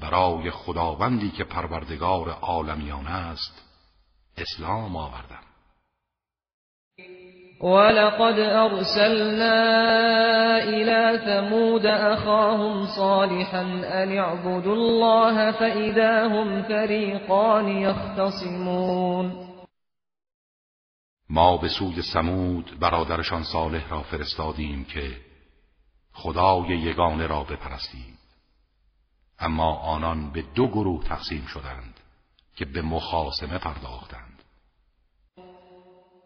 برای 0.02 0.50
خداوندی 0.50 1.30
که 1.30 1.44
پروردگار 1.44 2.28
عالمیان 2.30 3.06
است 3.06 3.64
اسلام 4.36 4.96
آوردم 4.96 5.42
ولقد 7.62 8.38
ارسلنا 8.40 9.56
الى 10.60 11.18
ثمود 11.26 11.86
اخاهم 11.86 12.86
صالحا 12.86 13.60
ان 13.84 14.18
اعبدوا 14.18 14.72
الله 14.72 15.52
فاذا 15.52 16.28
هم 16.28 16.62
فريقان 16.62 17.68
يختصمون 17.68 19.47
ما 21.30 21.56
به 21.56 21.68
سوی 21.68 22.02
سمود 22.12 22.76
برادرشان 22.80 23.42
صالح 23.42 23.88
را 23.88 24.02
فرستادیم 24.02 24.84
که 24.84 25.10
خدای 26.12 26.68
یگانه 26.78 27.26
را 27.26 27.44
بپرستید 27.44 28.18
اما 29.40 29.76
آنان 29.76 30.30
به 30.30 30.44
دو 30.54 30.66
گروه 30.68 31.04
تقسیم 31.04 31.42
شدند 31.44 31.94
که 32.56 32.64
به 32.64 32.82
مخاسمه 32.82 33.58
پرداختند 33.58 34.42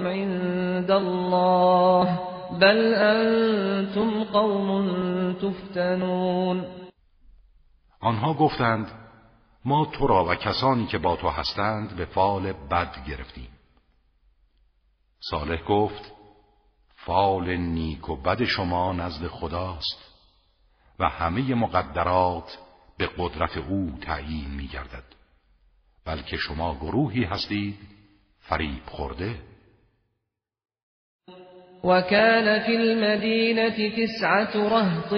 الله 0.98 2.20
بل 2.60 2.94
انتم 2.94 4.24
قوم 4.24 4.88
تفتنون 5.34 6.66
آنها 8.02 8.34
گفتند 8.34 8.92
ما 9.66 9.86
تو 9.86 10.08
را 10.08 10.26
و 10.26 10.36
کسانی 10.36 10.86
که 10.86 10.98
با 10.98 11.16
تو 11.16 11.30
هستند 11.30 11.96
به 11.96 12.06
فال 12.06 12.54
بد 12.54 13.06
گرفتیم 13.08 13.50
صالح 15.30 15.64
گفت 15.66 16.12
فال 16.96 17.58
نیک 17.58 18.10
و 18.10 18.16
بد 18.16 18.44
شما 18.44 18.94
نزد 18.94 19.28
خداست 19.28 20.04
و 21.00 21.10
همه 21.10 21.56
مقدرات 21.56 22.58
به 22.98 23.10
قدرت 23.18 23.58
او 23.58 23.92
تعیین 24.02 24.52
می 24.52 24.68
گردد 24.68 25.04
بلکه 26.06 26.38
شما 26.38 26.76
گروهی 26.76 27.24
هستید 27.24 27.80
فریب 28.40 28.86
خورده 28.86 29.42
وكان 31.88 32.60
في 32.66 32.76
المدينة 32.76 33.78
تسعة 34.06 34.56
رهط 34.56 35.14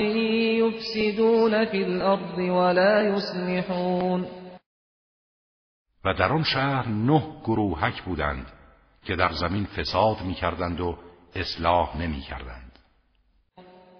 يفسدون 0.62 1.65
في 1.65 1.77
الأرض 1.84 2.38
ولا 2.38 3.01
يصلحون 3.01 4.25
و 6.05 6.13
در 6.13 6.32
آن 6.32 6.43
شهر 6.43 6.88
نه 6.88 7.23
گروهک 7.45 8.01
بودند 8.03 8.45
که 9.05 9.15
در 9.15 9.32
زمین 9.34 9.65
فساد 9.65 10.17
میکردند 10.27 10.82
و 10.82 10.97
اصلاح 11.36 11.97
نمیکردند 12.01 12.79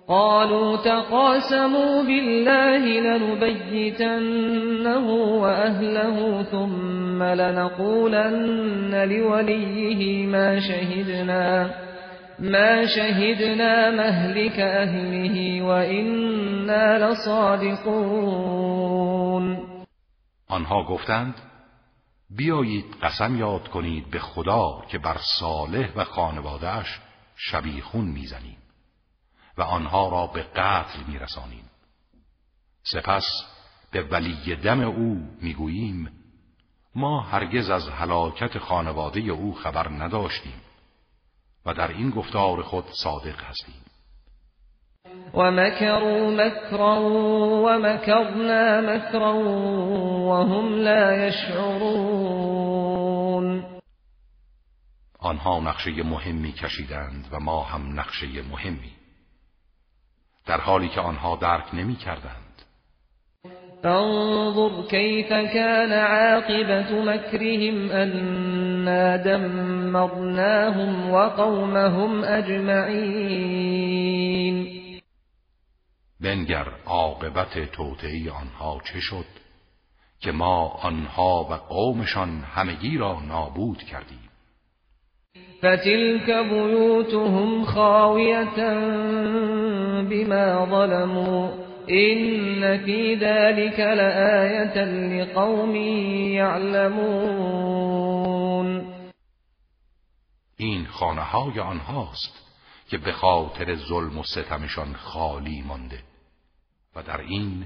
قالوا 0.08 0.78
تقاسموا 0.78 2.04
بالله 2.04 3.02
لنبيتنه 3.02 4.96
وأهله 5.42 6.44
ثم 6.44 7.24
لنقولن 7.24 9.06
لوليه 9.10 10.28
ما 10.28 10.60
شهدنا 10.60 11.70
ما 12.42 12.88
شهدنا 12.88 13.92
مهلك 13.92 14.60
اهله 14.60 15.64
و 15.64 15.72
لصادقون 17.04 19.68
آنها 20.48 20.84
گفتند 20.84 21.36
بیایید 22.30 22.86
قسم 23.02 23.36
یاد 23.36 23.68
کنید 23.68 24.10
به 24.10 24.20
خدا 24.20 24.82
که 24.90 24.98
بر 24.98 25.18
صالح 25.40 25.94
و 25.98 26.04
خانوادهش 26.04 27.00
شبیخون 27.36 28.06
میزنیم 28.06 28.58
و 29.58 29.62
آنها 29.62 30.10
را 30.10 30.28
به 30.28 30.44
قتل 30.44 31.00
میرسانیم 31.08 31.70
سپس 32.84 33.26
به 33.92 34.02
ولی 34.02 34.56
دم 34.56 34.80
او 34.82 35.28
میگوییم 35.42 36.10
ما 36.96 37.22
هرگز 37.22 37.70
از 37.70 37.90
هلاکت 37.90 38.58
خانواده 38.60 39.20
او 39.20 39.54
خبر 39.54 39.88
نداشتیم 39.90 40.62
و 41.70 41.74
در 41.74 41.88
این 41.88 42.10
گفتار 42.10 42.62
خود 42.62 42.86
صادق 43.04 43.44
هستیم 43.44 43.76
و 45.34 45.52
مکروا 45.52 46.30
مکرا 46.30 47.02
و 47.66 47.78
مکرنا 47.78 49.38
و 50.30 50.34
هم 50.38 50.74
لا 50.76 51.14
یشعرون 51.28 53.66
آنها 55.20 55.60
نقشه 55.60 56.04
مهمی 56.04 56.52
کشیدند 56.52 57.28
و 57.32 57.40
ما 57.40 57.64
هم 57.64 58.00
نقشه 58.00 58.28
مهمی 58.50 58.92
در 60.46 60.62
حالی 60.62 60.90
که 60.90 61.02
آنها 61.02 61.36
درک 61.36 61.66
نمی 61.74 61.96
کردند 61.96 62.49
فانظر 63.84 64.88
كيف 64.88 65.30
كان 65.30 65.92
عاقبة 65.94 67.02
مكرهم 67.04 67.90
أنا 67.92 69.16
دمرناهم 69.16 71.10
وقومهم 71.12 72.24
اجمعین 72.24 74.80
بنگر 76.22 76.68
عاقبت 76.88 77.60
توطعه 77.76 78.42
آنها 78.42 78.82
چه 78.94 79.00
شد 79.00 79.26
که 80.22 80.32
ما 80.32 80.68
آنها 80.70 81.44
و 81.44 81.54
قومشان 81.54 82.30
همگی 82.30 82.98
را 82.98 83.20
نابود 83.20 83.78
کردیم 83.84 84.30
فتلك 85.62 86.26
بیوتهم 86.26 87.66
خاویة 87.66 88.56
بما 90.10 90.66
ظلموا 90.70 91.69
إن 91.92 92.78
فی 92.86 93.16
ذلك 93.16 93.80
لآیت 93.80 94.78
لقوم 94.78 95.76
یعلمون 96.36 98.90
این 100.60 100.86
خانه 100.86 101.22
های 101.22 101.60
آنهاست 101.60 102.46
که 102.90 102.98
به 102.98 103.12
خاطر 103.12 103.76
ظلم 103.76 104.18
و 104.18 104.24
ستمشان 104.24 104.94
خالی 104.96 105.64
مانده 105.68 106.00
و 106.96 107.04
در 107.04 107.22
این 107.22 107.66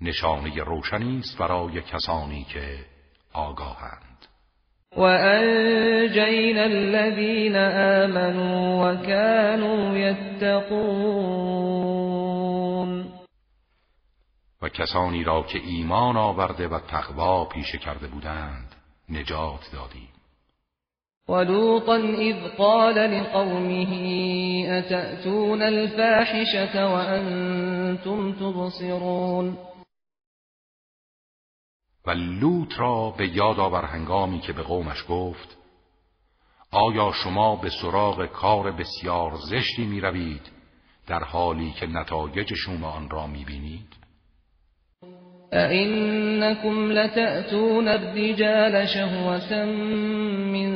نشانه 0.00 0.62
روشنی 0.64 1.18
است 1.18 1.38
برای 1.38 1.80
کسانی 1.82 2.44
که 2.54 2.78
آگاهند 3.32 4.02
و 4.96 5.00
انجینا 5.02 6.62
الذین 6.62 7.56
آمنوا 7.56 8.84
و 8.84 8.84
کانوا 8.96 9.98
یتقون 9.98 12.25
و 14.62 14.68
کسانی 14.68 15.24
را 15.24 15.42
که 15.42 15.58
ایمان 15.58 16.16
آورده 16.16 16.68
و 16.68 16.78
تقوا 16.80 17.44
پیشه 17.44 17.78
کرده 17.78 18.06
بودند 18.08 18.74
نجات 19.08 19.70
دادیم 19.72 20.08
ولوطا 21.28 21.92
اذ 22.02 22.56
قال 22.56 22.98
لقومه 22.98 24.66
اتأتون 24.70 25.62
الفاحشة 25.62 26.84
وانتم 26.84 28.32
تبصرون 28.32 29.58
و 32.06 32.10
لوط 32.10 32.78
را 32.78 33.10
به 33.10 33.28
یاد 33.28 33.58
آور 33.60 33.84
هنگامی 33.84 34.40
که 34.40 34.52
به 34.52 34.62
قومش 34.62 35.04
گفت 35.08 35.56
آیا 36.70 37.12
شما 37.12 37.56
به 37.56 37.70
سراغ 37.82 38.26
کار 38.26 38.70
بسیار 38.72 39.34
زشتی 39.50 39.84
می 39.84 40.00
روید 40.00 40.50
در 41.06 41.24
حالی 41.24 41.70
که 41.72 41.86
نتایج 41.86 42.54
شما 42.54 42.90
آن 42.90 43.10
را 43.10 43.26
می 43.26 43.44
بینید؟ 43.44 43.88
أئنكم 45.56 46.92
لتأتون 46.92 47.88
الرجال 47.88 48.88
شهوة 48.88 49.64
من 50.52 50.68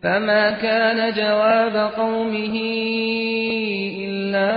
فما 0.02 0.50
كان 0.50 1.12
جواب 1.14 1.76
قومه 1.92 2.56
إلا 4.04 4.52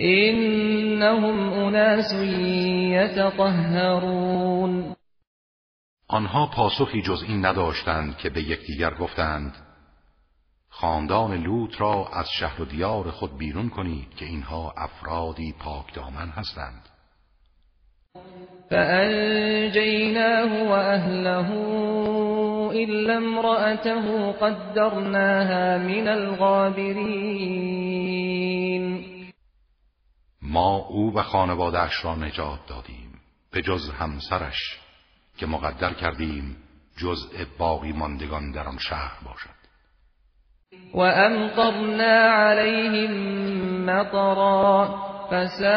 إنهم 0.00 1.52
أناس 1.52 2.12
يتطهرون 2.96 4.94
آنها 6.14 6.46
پاسخی 6.56 7.00
جز 7.02 7.22
این 7.28 7.46
نداشتند 7.46 8.16
که 8.16 8.30
به 8.30 8.40
یکدیگر 8.40 8.90
گفتند 8.94 9.52
خاندان 10.74 11.34
لوط 11.42 11.80
را 11.80 12.08
از 12.12 12.28
شهر 12.38 12.62
و 12.62 12.64
دیار 12.64 13.10
خود 13.10 13.38
بیرون 13.38 13.68
کنید 13.68 14.14
که 14.16 14.24
اینها 14.24 14.74
افرادی 14.76 15.54
پاک 15.58 15.94
دامن 15.94 16.28
هستند 16.28 16.88
فانجیناه 18.70 20.68
و 20.68 20.70
اهله 20.72 21.50
الا 22.80 23.16
امرأته 23.16 24.32
قدرناها 24.32 25.78
من 25.78 26.08
الغابرین 26.08 29.04
ما 30.42 30.76
او 30.76 31.14
و 31.16 31.22
خانوادهش 31.22 32.04
را 32.04 32.14
نجات 32.14 32.66
دادیم 32.66 33.18
به 33.50 33.62
جز 33.62 33.88
همسرش 33.90 34.80
که 35.36 35.46
مقدر 35.46 35.94
کردیم 35.94 36.56
جزء 36.96 37.44
باقی 37.58 37.92
ماندگان 37.92 38.52
در 38.52 38.68
آن 38.68 38.78
شهر 38.78 39.24
باشد 39.24 39.61
امطرنا 40.94 42.48
عليهم 42.48 43.10
مطرا 43.84 44.98
فساء 45.30 45.72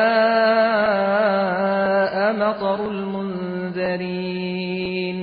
مطر 2.33 2.81
المنذرین 2.81 5.17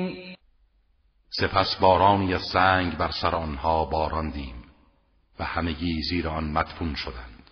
سپس 1.30 1.76
بارانی 1.80 2.34
از 2.34 2.42
سنگ 2.52 2.96
بر 2.96 3.10
سر 3.22 3.34
آنها 3.34 3.84
باراندیم 3.84 4.54
و 5.40 5.44
همگی 5.44 6.02
زیر 6.10 6.28
آن 6.28 6.44
مدفون 6.52 6.94
شدند 6.94 7.50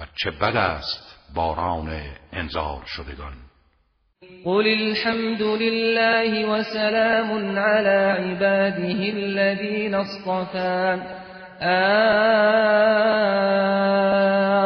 و 0.00 0.06
چه 0.18 0.30
بد 0.30 0.56
است 0.56 1.18
باران 1.34 2.02
انذار 2.32 2.82
شدگان 2.86 3.45
قل 4.44 4.66
الحمد 4.66 5.42
لله 5.42 6.50
وسلام 6.52 7.58
على 7.58 8.10
عباده 8.20 8.98
الذين 9.08 9.94
اصطفى 9.94 11.02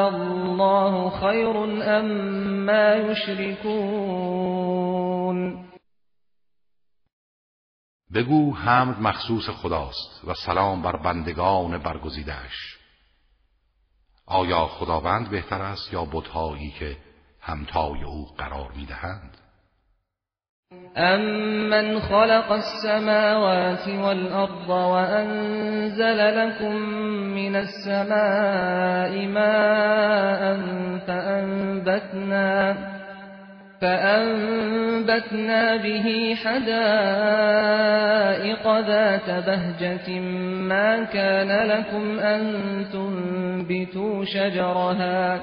الله 0.08 1.10
خير 1.10 1.64
أم 1.98 2.06
ما 2.66 2.94
يشركون 2.94 5.68
بگو 8.14 8.54
حمد 8.54 9.00
مخصوص 9.00 9.48
خداست 9.50 10.24
و 10.24 10.34
سلام 10.46 10.82
بر 10.82 10.96
بندگان 10.96 11.78
برگزیدهش 11.78 12.76
آیا 14.26 14.66
خداوند 14.66 15.30
بهتر 15.30 15.62
است 15.62 15.92
یا 15.92 16.04
بتهایی 16.12 16.70
که 16.70 16.96
همتای 17.42 18.04
او 18.04 18.28
قرار 18.38 18.72
میدهند 18.72 19.36
أَمَّنْ 20.98 21.98
خَلَقَ 22.00 22.52
السَّمَاوَاتِ 22.52 23.88
وَالْأَرْضَ 23.88 24.68
وَأَنزَلَ 24.68 26.36
لَكُم 26.48 26.72
مِّنَ 27.34 27.56
السَّمَاءِ 27.56 29.26
مَاءً 29.26 30.56
فَأَنبَتْنَا 31.06 32.76
فَأَنبَتْنَا 33.80 35.76
بِهِ 35.76 36.34
حَدَائِقَ 36.44 38.78
ذَاتَ 38.86 39.30
بَهْجَةٍ 39.46 40.20
مَا 40.68 41.04
كَانَ 41.04 41.48
لَكُمْ 41.68 42.18
أَن 42.18 42.42
تُنبِتُوا 42.92 44.24
شَجَرَهَا 44.24 45.38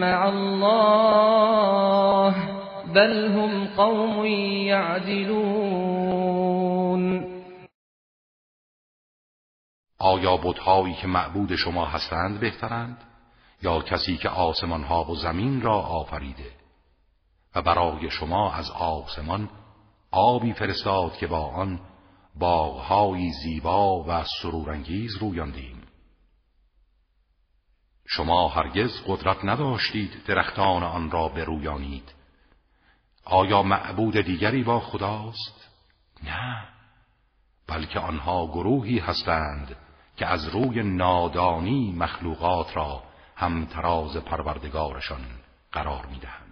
مع 0.00 0.26
الله 0.28 2.34
بل 2.94 3.26
هم 3.32 3.66
قوم 3.66 4.12
آیا 9.98 10.36
بتهایی 10.36 10.94
که 10.94 11.06
معبود 11.06 11.56
شما 11.56 11.86
هستند 11.86 12.40
بهترند 12.40 12.98
یا 13.62 13.80
کسی 13.80 14.16
که 14.16 14.28
ها 14.28 14.54
و 15.08 15.14
زمین 15.14 15.60
را 15.62 15.80
آفریده 15.80 16.50
و 17.54 17.62
برای 17.62 18.10
شما 18.10 18.52
از 18.54 18.70
آسمان 18.70 19.48
آبی 20.10 20.52
فرستاد 20.52 21.12
که 21.16 21.26
با 21.26 21.46
آن 21.48 21.80
باغهایی 22.38 23.30
زیبا 23.44 24.04
و 24.08 24.24
سرورانگیز 24.42 25.10
رویاندیم 25.20 25.81
شما 28.06 28.48
هرگز 28.48 28.90
قدرت 29.06 29.44
نداشتید 29.44 30.24
درختان 30.26 30.82
آن 30.82 31.10
را 31.10 31.28
برویانید 31.28 32.14
آیا 33.24 33.62
معبود 33.62 34.16
دیگری 34.20 34.62
با 34.64 34.80
خداست؟ 34.80 35.68
نه 36.24 36.68
بلکه 37.68 38.00
آنها 38.00 38.46
گروهی 38.46 38.98
هستند 38.98 39.76
که 40.16 40.26
از 40.26 40.48
روی 40.48 40.82
نادانی 40.82 41.92
مخلوقات 41.92 42.76
را 42.76 43.02
هم 43.36 43.66
پروردگارشان 44.26 45.22
قرار 45.72 46.06
میدهند 46.06 46.51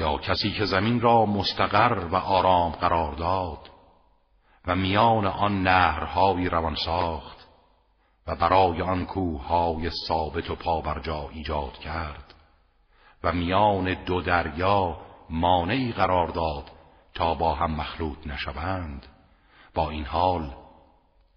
یا 0.00 0.16
کسی 0.18 0.52
که 0.52 0.64
زمین 0.64 1.00
را 1.00 1.26
مستقر 1.26 1.98
و 1.98 2.16
آرام 2.16 2.70
قرار 2.72 3.12
داد 3.14 3.70
و 4.66 4.76
میان 4.76 5.26
آن 5.26 5.62
نهرهایی 5.62 6.48
روان 6.48 6.74
ساخت 6.74 7.46
و 8.26 8.34
برای 8.36 8.82
آن 8.82 9.06
کوههای 9.06 9.90
ثابت 10.08 10.50
و 10.50 10.54
پابرجا 10.56 11.28
ایجاد 11.32 11.72
کرد 11.72 12.34
و 13.24 13.32
میان 13.32 14.04
دو 14.04 14.20
دریا 14.20 14.96
مانعی 15.30 15.92
قرار 15.92 16.28
داد 16.28 16.70
تا 17.14 17.34
با 17.34 17.54
هم 17.54 17.70
مخلوط 17.74 18.26
نشوند 18.26 19.06
با 19.74 19.90
این 19.90 20.04
حال 20.04 20.50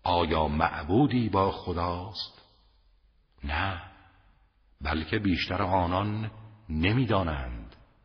آیا 0.03 0.47
معبودی 0.47 1.29
با 1.29 1.51
خداست؟ 1.51 2.41
نه 3.43 3.81
بلکه 4.81 5.19
بیشتر 5.19 5.61
آنان 5.61 6.31
نمیدانند 6.69 7.62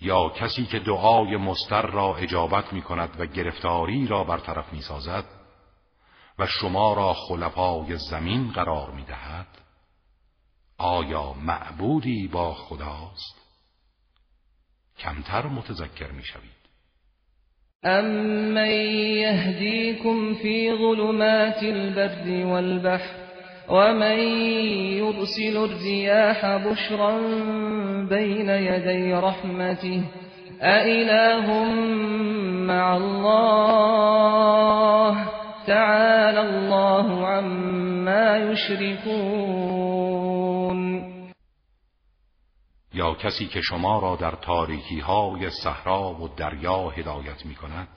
یا 0.00 0.28
کسی 0.28 0.64
که 0.64 0.78
دعای 0.78 1.36
مستر 1.36 1.82
را 1.86 2.16
اجابت 2.16 2.72
می 2.72 2.82
کند 2.82 3.20
و 3.20 3.26
گرفتاری 3.26 4.06
را 4.06 4.24
برطرف 4.24 4.72
می 4.72 4.80
سازد 4.82 5.24
و 6.38 6.46
شما 6.46 6.92
را 6.94 7.12
خلفای 7.12 7.96
زمین 8.10 8.52
قرار 8.52 8.90
می 8.90 9.04
دهد 9.04 9.46
آیا 10.78 11.32
معبودی 11.32 12.28
با 12.28 12.54
خداست؟ 12.54 13.40
کمتر 14.98 15.46
متذکر 15.46 16.10
می 16.12 16.22
شوید 16.22 16.58
من 17.84 18.66
یهدیکم 18.66 20.34
فی 20.34 20.70
ظلمات 20.78 21.62
ومن 23.70 24.18
يرسل 24.98 25.56
الرياح 25.56 26.46
بشرا 26.66 27.18
بين 28.08 28.48
يدي 28.48 29.12
رحمته 29.14 30.04
أإله 30.62 31.64
مع 32.66 32.96
الله 32.96 35.14
تعالى 35.66 36.40
الله 36.40 37.26
عما 37.26 38.36
يشركون 38.36 39.88
یا 42.94 43.14
کسی 43.14 43.46
که 43.46 43.60
شما 43.60 43.98
را 44.00 44.16
در 44.16 44.30
تاریکی 44.30 45.00
های 45.00 45.50
صحرا 45.64 46.14
و 46.14 46.28
دریا 46.36 46.88
هدایت 46.88 47.46
می 47.46 47.54
کند 47.54 47.88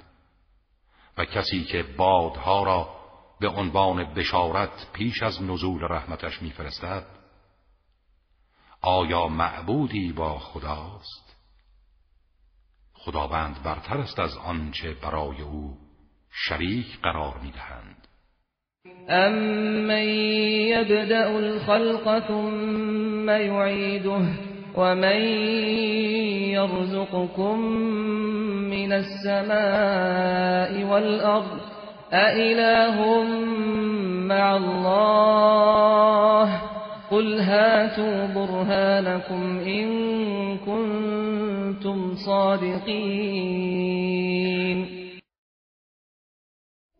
و 1.18 1.26
کسی 1.26 1.64
که 1.64 1.84
بادها 1.98 2.64
را 2.64 2.88
به 3.42 3.48
عنوان 3.48 4.04
بشارت 4.14 4.88
پیش 4.94 5.24
از 5.24 5.44
نزول 5.44 5.84
رحمتش 5.84 6.42
میفرستد 6.42 7.06
آیا 8.82 9.28
معبودی 9.28 10.14
با 10.14 10.40
خداست 10.40 11.36
خداوند 12.94 13.64
برتر 13.64 13.98
است 13.98 14.20
از 14.20 14.38
آنچه 14.38 14.94
برای 15.04 15.42
او 15.42 15.78
شریک 16.32 17.00
قرار 17.02 17.34
میدهند 17.40 18.08
من 19.90 20.04
یبدأ 20.74 21.28
الخلق 21.30 22.28
ثم 22.28 23.30
یعیده 23.30 24.34
ومن 24.78 25.22
یرزقكم 26.50 27.56
من 28.66 28.92
السماء 28.92 30.86
والارض 30.88 31.72
أإله 32.14 33.24
مع 34.28 34.56
الله 34.58 36.62
قل 37.12 37.40
هاتوا 37.40 38.28
برهانكم 38.34 39.44
إن 39.60 39.90
كنتم 40.58 42.16
صادقین 42.16 45.02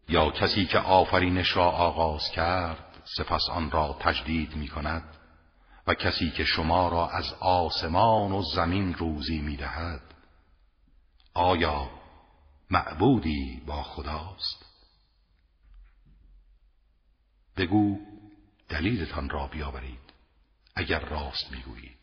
یا 0.10 0.30
کسی 0.30 0.66
که 0.66 0.80
آفرینش 0.80 1.58
را 1.58 1.66
آغاز 1.72 2.32
کرد 2.36 2.86
سپس 3.18 3.42
آن 3.52 3.72
را 3.72 3.96
تجدید 4.00 4.56
می 4.56 4.68
کند 4.68 5.04
و 5.88 5.94
کسی 5.94 6.30
که 6.32 6.44
شما 6.44 6.88
را 6.90 7.10
از 7.10 7.26
آسمان 7.42 8.32
و 8.32 8.42
زمین 8.56 8.94
روزی 8.94 9.42
می 9.42 9.58
آیا 11.34 11.88
معبودی 12.70 13.62
با 13.68 13.84
خداست؟ 13.84 14.71
بگو 17.58 17.98
دلیلتان 18.70 19.30
را 19.30 19.48
بیاورید 19.48 20.00
اگر 20.76 21.00
راست 21.00 21.52
میگویید 21.52 22.02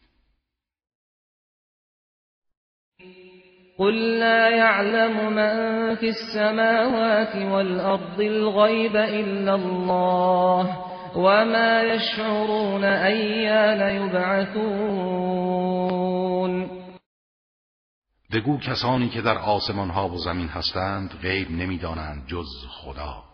قل 3.78 3.94
لا 4.18 4.50
يعلم 4.50 5.32
من 5.34 5.94
في 5.96 6.06
السماوات 6.08 7.36
والأرض 7.50 8.20
الغيب 8.20 8.96
إلا 8.96 9.54
الله 9.54 10.76
وما 11.16 11.82
يشعرون 11.82 12.84
أيان 12.84 13.94
يبعثون 14.06 16.78
بگو 18.32 18.58
کسانی 18.58 19.08
که 19.08 19.22
در 19.22 19.38
آسمان 19.38 19.90
ها 19.90 20.08
و 20.08 20.18
زمین 20.18 20.48
هستند 20.48 21.10
غیب 21.22 21.50
نمیدانند 21.50 22.26
جز 22.26 22.48
خدا 22.70 23.24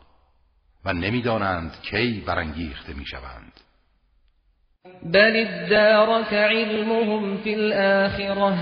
و 0.84 0.92
نمیدانند 0.92 1.74
کی 1.82 2.20
برانگیخته 2.26 2.94
میشوند 2.94 3.52
بل 5.02 5.46
الدارك 5.48 6.32
علمهم 6.32 7.36
في 7.36 7.54
الاخره 7.54 8.58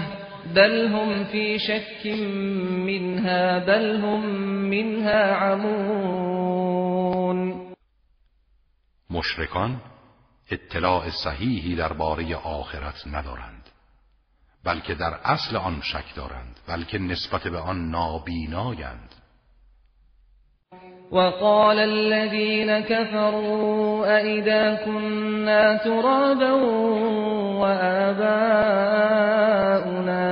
بل 0.54 0.70
هم 0.92 1.24
في 1.24 1.58
شك 1.58 2.06
منها 2.86 3.60
بل 3.60 4.00
هم 4.04 4.20
منها 4.70 5.34
عمون 5.34 7.66
مشرکان 9.10 9.80
اطلاع 10.50 11.10
صحیحی 11.10 11.74
درباره 11.76 12.36
آخرت 12.36 13.06
ندارند 13.06 13.62
بلکه 14.64 14.94
در 14.94 15.14
اصل 15.24 15.56
آن 15.56 15.80
شک 15.82 16.14
دارند 16.14 16.60
بلکه 16.68 16.98
نسبت 16.98 17.42
به 17.48 17.58
آن 17.58 17.90
نابینایند 17.90 19.11
وقال 21.12 21.78
الذين 21.78 22.78
كفروا 22.80 24.06
أئذا 24.16 24.74
كنا 24.84 25.76
ترابا 25.84 26.52
وآباؤنا 27.62 30.24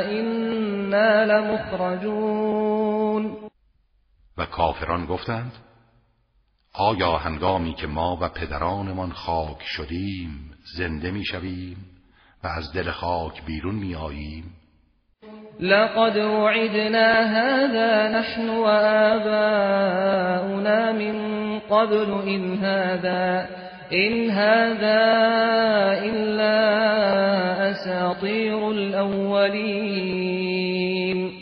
أئنا 0.00 1.10
لمخرجون 1.26 3.22
و 4.38 4.46
کافران 4.46 5.06
گفتند 5.06 5.52
آیا 6.74 7.16
هنگامی 7.16 7.74
که 7.74 7.86
ما 7.86 8.18
و 8.20 8.28
پدرانمان 8.28 9.12
خاک 9.12 9.62
شدیم 9.62 10.50
زنده 10.78 11.10
میشویم 11.10 11.76
و 12.44 12.46
از 12.46 12.72
دل 12.72 12.90
خاک 12.90 13.44
بیرون 13.46 13.74
میآییم 13.74 14.44
لقد 15.60 16.18
وعدنا 16.18 17.20
هذا 17.24 18.18
نحن 18.20 18.48
وآباؤنا 18.48 20.92
من 20.92 21.22
قبل 21.60 22.20
إن 22.26 22.58
هذا 22.58 23.48
إن 23.92 24.30
هذا 24.30 25.02
إلا 26.08 26.52
اساطیر 27.72 28.58
الاولین 28.70 31.32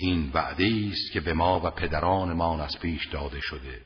این 0.00 0.30
وعده 0.34 0.66
است 0.90 1.12
که 1.12 1.20
به 1.20 1.32
ما 1.32 1.60
و 1.64 1.70
پدرانمان 1.70 2.60
از 2.60 2.78
پیش 2.82 3.06
داده 3.12 3.40
شده 3.40 3.80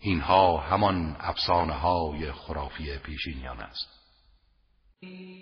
اینها 0.00 0.56
همان 0.56 1.16
افسانه 1.20 1.72
های 1.72 2.32
خرافی 2.32 2.90
پیشینیان 3.04 3.60
است 3.60 3.99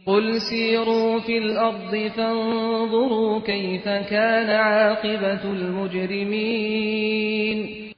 قل 0.07 0.39
سيروا 0.51 1.21
في 1.21 1.39
الأرض 1.39 2.11
فانظروا 2.17 3.41
كيف 3.43 3.85
كان 3.85 4.51
عاقبة 4.51 5.45
المجرمين 5.45 7.93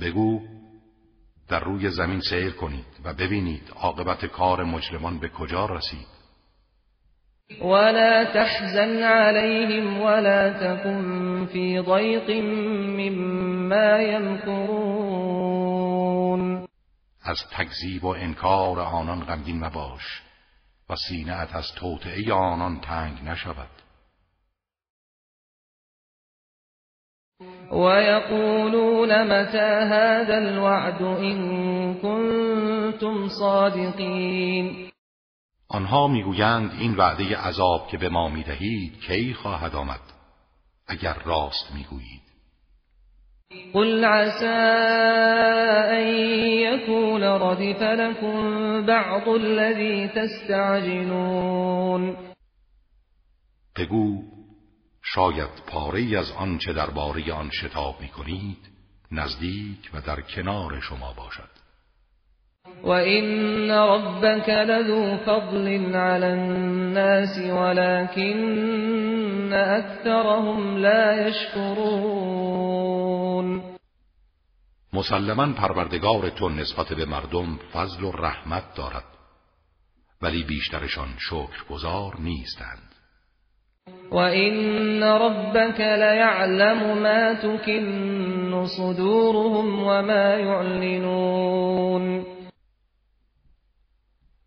بگو 0.00 0.40
در 1.48 1.60
روی 1.64 1.90
زمین 1.90 2.20
سیر 2.20 2.50
کنید 2.50 2.84
و 3.04 3.14
ببینید 3.14 3.62
عاقبت 3.80 4.26
کار 4.26 4.64
مجرمان 4.64 5.18
به 5.18 5.28
کجا 5.28 5.66
رسید 5.66 6.06
ولا 7.62 8.24
تحزن 8.34 9.02
عليهم 9.02 10.00
ولا 10.00 10.52
تكن 10.52 11.46
في 11.52 11.80
ضيق 11.82 12.30
مما 12.30 14.02
يمكرون 14.02 16.68
از 17.24 17.38
تکذیب 17.58 18.04
و 18.04 18.08
انکار 18.08 18.78
آنان 18.78 19.20
غمگین 19.24 19.64
نباش؟ 19.64 20.22
و 20.90 20.96
سینهات 20.96 21.54
از 21.54 21.74
توطعه 21.76 22.32
آنان 22.32 22.80
تنگ 22.80 23.22
نشود 23.24 23.70
ويقولون 27.72 29.22
متى 29.22 29.92
هذا 29.92 30.34
الوعد 30.34 31.02
إن 31.02 31.38
كنتم 32.02 33.28
صادقين 33.28 34.90
آنها 35.68 36.08
میگویند 36.08 36.70
این 36.80 36.94
وعده 36.96 37.36
عذاب 37.36 37.88
که 37.90 37.98
به 37.98 38.08
ما 38.08 38.28
میدهید 38.28 39.00
کی 39.00 39.34
خواهد 39.34 39.74
آمد 39.74 40.00
اگر 40.86 41.14
راست 41.14 41.70
میگویید 41.74 42.27
قل 43.74 44.04
عسى 44.04 44.64
أن 45.90 46.06
يكون 46.48 47.24
ردف 47.24 47.82
لكم 47.82 48.40
بعض 48.86 49.28
الذي 49.28 50.08
تستعجلون 50.08 52.16
بگو 53.78 54.22
شاید 55.04 55.50
پاره 55.66 56.16
از 56.18 56.32
آنچه 56.38 56.72
درباره 56.72 57.32
آن 57.32 57.50
شتاب 57.50 57.94
می 58.00 58.08
کنید 58.08 58.58
نزدیک 59.12 59.90
و 59.94 60.00
در 60.06 60.20
کنار 60.20 60.80
شما 60.80 61.14
باشد 61.18 61.48
و 62.84 62.88
این 62.90 63.70
ربک 63.70 64.48
لذو 64.48 65.16
فضل 65.16 65.94
علی 65.96 66.26
الناس 66.26 67.38
ولكن 67.38 69.52
اکثرهم 69.52 70.76
لا 70.76 71.26
یشکرون 71.28 72.87
مسلما 74.92 75.52
پروردگار 75.52 76.30
تو 76.30 76.48
نسبت 76.48 76.92
به 76.92 77.04
مردم 77.04 77.58
فضل 77.72 78.04
و 78.04 78.10
رحمت 78.12 78.74
دارد 78.74 79.04
ولی 80.22 80.42
بیشترشان 80.44 81.08
شکرگزار 81.18 82.16
نیستند 82.20 82.94
و 84.10 84.16
این 84.16 85.02
ربک 85.02 85.80
لیعلم 85.80 86.98
ما 86.98 87.34
تکن 87.34 88.66
صدورهم 88.66 89.82
و 89.84 90.02
ما 90.02 90.38
یعلنون 90.38 92.26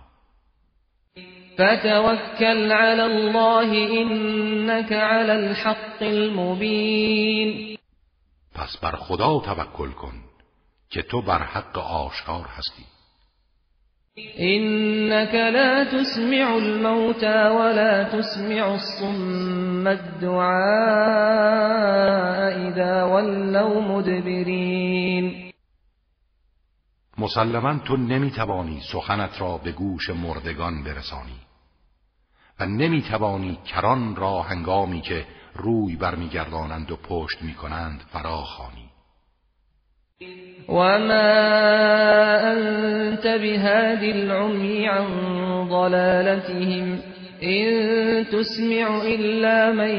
فتوکل 1.53 2.71
علی 2.71 3.01
الله 3.01 3.99
انك 4.01 4.91
علی 4.91 5.31
الحق 5.47 6.01
المبین 6.01 7.76
پس 8.57 8.77
بر 8.77 8.95
خدا 8.95 9.39
توکل 9.39 9.91
کن 9.91 10.13
که 10.89 11.01
تو 11.01 11.21
بر 11.21 11.43
حق 11.43 11.77
آشکار 11.77 12.45
هستی 12.45 12.85
انك 14.37 15.33
لا 15.33 15.85
تسمع 15.85 16.47
الموتى 16.55 17.37
ولا 17.59 18.03
تسمع 18.03 18.77
الصم 18.77 19.87
الدعاء 19.87 20.41
اذا 22.69 23.05
ولوا 23.05 23.79
مدبرين 23.81 25.53
مسلما 27.17 27.79
تو 27.87 27.97
نمیتوانی 27.97 28.81
سخنت 28.91 29.41
را 29.41 29.57
به 29.57 29.71
گوش 29.71 30.09
مردگان 30.09 30.83
برسانی 30.83 31.39
و 32.59 32.65
نمیتوانی 32.65 33.59
کران 33.65 34.15
را 34.15 34.41
هنگامی 34.41 35.01
که 35.01 35.25
روی 35.57 35.95
برمیگردانند 35.95 36.91
و 36.91 36.97
پشت 37.09 37.41
میکنند 37.41 37.99
فراخوانی 38.13 38.87
وما 40.69 41.33
أنت 42.53 43.23
بهادي 43.23 44.11
العمی 44.11 44.85
عن 44.87 45.07
ضلالتهم 45.69 46.99
إن 47.43 48.25
تسمع 48.25 49.01
إلا 49.01 49.71
من 49.71 49.95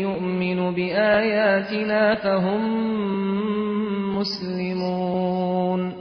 يؤمن 0.00 0.74
بآياتنا 0.74 2.14
فهم 2.14 2.62
مسلمون 4.18 6.00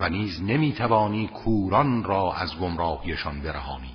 و 0.00 0.08
نیز 0.08 0.42
نمیتوانی 0.42 1.26
کوران 1.28 2.04
را 2.04 2.32
از 2.34 2.58
گمراهیشان 2.60 3.40
برهانی 3.40 3.94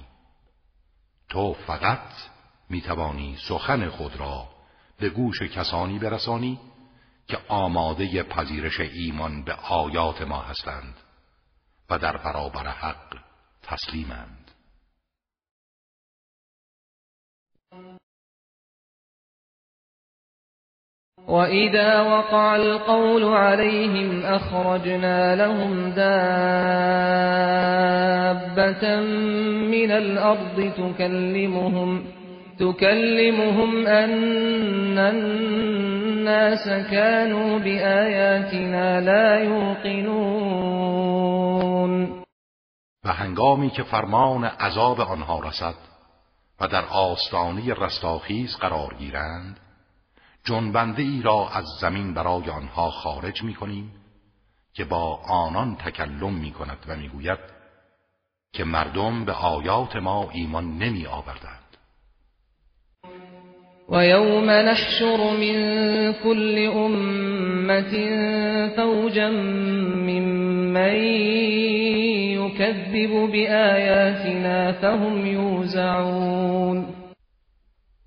تو 1.30 1.54
فقط 1.68 2.00
می 2.70 2.82
توانی 2.82 3.38
سخن 3.48 3.90
خود 3.90 4.16
را 4.20 4.48
به 5.00 5.10
گوش 5.10 5.42
کسانی 5.42 6.00
برسانی 6.00 6.60
که 7.28 7.38
آماده 7.48 8.24
پذیرش 8.24 8.80
ایمان 8.80 9.44
به 9.44 9.54
آیات 9.54 10.22
ما 10.22 10.42
هستند 10.42 10.96
و 11.90 12.00
در 12.00 12.18
برابر 12.18 12.68
حق 12.68 13.18
تسلیمند 13.64 14.44
وَإِذَا 21.28 22.06
وَقَعَ 22.06 22.36
الْقَوْلُ 22.54 23.24
عَلَيْهِمْ 23.24 24.26
أَخْرَجْنَا 24.26 25.34
لَهُمْ 25.34 25.90
دَابَّةً 25.90 27.36
مِنَ 29.74 29.92
الْأَرْضِ 29.92 30.70
تُكَلِّمُهُمْ 30.74 32.17
تكلمهم 32.60 33.88
ان 33.88 34.98
الناس 34.98 36.68
كانوا 36.90 37.60
بآياتنا 37.60 39.00
لا 39.00 39.44
یوقنون 39.44 42.24
و 43.06 43.14
هنگامی 43.14 43.70
که 43.70 43.84
فرمان 43.84 44.44
عذاب 44.44 45.02
آنها 45.02 45.40
رسد 45.40 45.74
و 46.62 46.68
در 46.68 46.86
آستانه 46.86 47.74
رستاخیز 47.74 48.56
قرار 48.58 48.94
گیرند 48.94 49.60
جنبنده 50.46 51.02
ای 51.04 51.22
را 51.22 51.50
از 51.54 51.66
زمین 51.82 52.14
برای 52.14 52.50
آنها 52.50 52.90
خارج 52.92 53.44
می 53.44 53.54
کنیم 53.54 53.92
که 54.74 54.86
با 54.86 55.16
آنان 55.30 55.76
تکلم 55.76 56.34
می 56.34 56.52
کند 56.52 56.78
و 56.88 56.96
می 56.96 57.10
گوید 57.10 57.40
که 58.54 58.64
مردم 58.64 59.26
به 59.26 59.32
آیات 59.34 59.96
ما 59.96 60.30
ایمان 60.32 60.78
نمی 60.78 61.08
ويوم 63.90 64.50
نحشر 64.50 65.18
من 65.38 65.56
كل 66.14 66.58
أمة 66.68 67.92
فوجا 68.76 69.30
ممن 70.08 70.96
يكذب 72.36 73.30
بآياتنا 73.32 74.72
فهم 74.72 75.26
يوزعون 75.26 76.96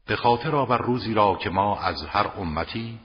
به 0.08 0.16
خاطر 0.16 0.56
آور 0.62 0.78
روزی 0.80 1.14
را 1.14 1.38
که 1.42 1.50
ما 1.50 1.80
از 1.80 2.02
هر 2.08 2.26
امتی 2.40 2.98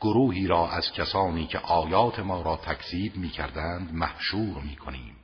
گروهی 0.00 0.46
را 0.46 0.70
از 0.70 0.92
کسانی 0.92 1.46
که 1.46 1.58
آیات 1.58 2.18
ما 2.20 2.42
را 2.42 2.56
تکذیب 2.66 3.16
می 3.16 3.28
کردند 3.28 3.90
محشور 3.92 4.62
می 4.70 4.76
کنیم 4.76 5.16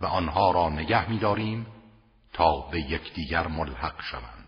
و 0.00 0.06
آنها 0.06 0.50
را 0.52 0.68
نگه 0.68 1.10
می 1.10 1.18
داریم 1.18 1.66
تا 2.32 2.60
به 2.72 2.78
یکدیگر 2.80 3.46
ملحق 3.46 4.00
شوند. 4.02 4.45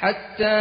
حتی 0.00 0.58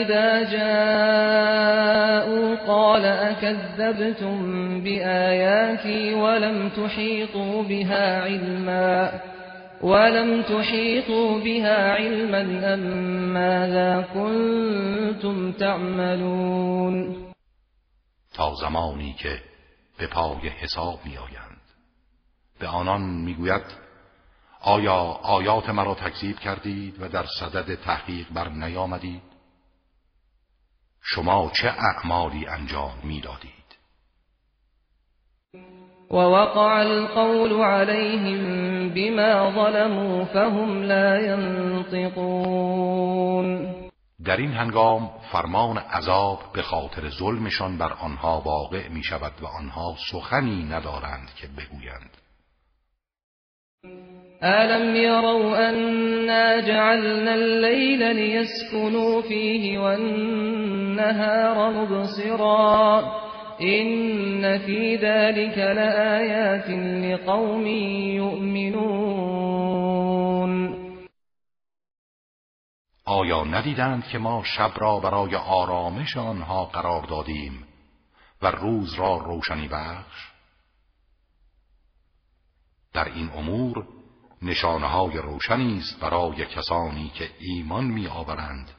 إذا 0.00 0.26
جاءوا 0.52 2.48
قال 2.66 3.04
أكذبتم 3.04 4.34
بآياتي 4.82 6.14
ولم 6.14 6.68
تحيطوا 6.68 7.62
بها 7.62 8.22
علما 8.22 9.20
ولم 9.82 10.42
بها 11.44 11.92
علما 11.92 12.74
أم 12.74 12.80
ماذا 13.34 14.04
كنتم 14.14 15.52
تعملون 15.52 17.16
تا 18.36 18.54
زمانی 18.60 19.14
که 19.18 19.38
به 19.98 20.06
پای 20.06 20.48
حساب 20.48 20.98
می 21.04 21.16
آیند 21.16 21.60
به 22.60 22.66
آنان 22.66 23.00
میگوید 23.02 23.62
آیا 24.62 24.96
آیات 25.22 25.68
مرا 25.68 25.94
تکذیب 25.94 26.38
کردید 26.38 27.02
و 27.02 27.08
در 27.08 27.24
صدد 27.40 27.74
تحقیق 27.74 28.26
بر 28.34 28.48
نیامدید؟ 28.48 29.22
شما 31.02 31.50
چه 31.54 31.68
اعمالی 31.68 32.46
انجام 32.46 32.94
میدادید؟ 33.02 33.50
وقع 36.10 36.58
القول 36.80 37.52
عليهم 37.62 38.88
بما 38.94 39.52
ظلموا 39.54 40.24
فهم 40.24 40.82
لا 40.82 41.18
ينطقون 41.18 43.74
در 44.24 44.36
این 44.36 44.52
هنگام 44.52 45.10
فرمان 45.32 45.78
عذاب 45.78 46.40
به 46.52 46.62
خاطر 46.62 47.08
ظلمشان 47.10 47.78
بر 47.78 47.92
آنها 47.92 48.40
واقع 48.40 48.88
می 48.88 49.02
شود 49.04 49.32
و 49.42 49.46
آنها 49.46 49.94
سخنی 50.10 50.64
ندارند 50.64 51.30
که 51.36 51.46
بگویند 51.46 52.10
ألم 54.42 54.96
يروا 54.96 55.68
أنا 55.70 56.60
جعلنا 56.60 57.34
الليل 57.34 58.16
ليسكنوا 58.16 59.22
فيه 59.22 59.78
والنهار 59.78 61.70
مبصرا 61.72 63.00
إن 63.60 64.58
في 64.58 64.96
ذلك 64.96 65.58
لآيات 65.58 66.70
لقوم 67.04 67.66
يؤمنون 68.16 70.70
آیا 73.08 73.44
ندیدند 73.44 74.04
که 74.12 74.18
ما 74.18 74.42
شب 74.56 74.70
را 74.76 75.00
برای 75.00 75.34
آرامش 75.36 76.16
آنها 76.16 76.64
قرار 76.64 77.04
دادیم 77.06 77.66
و 78.42 78.50
روز 78.50 78.94
را 78.94 79.16
روشنی 79.16 79.68
بخش؟ 79.68 80.28
در 82.94 83.04
این 83.14 83.30
امور 83.36 83.86
نشانهای 84.42 85.16
روشنی 85.18 85.78
است 85.78 86.00
برای 86.00 86.44
کسانی 86.56 87.10
که 87.14 87.24
ایمان 87.40 87.84
میآورند 87.84 88.70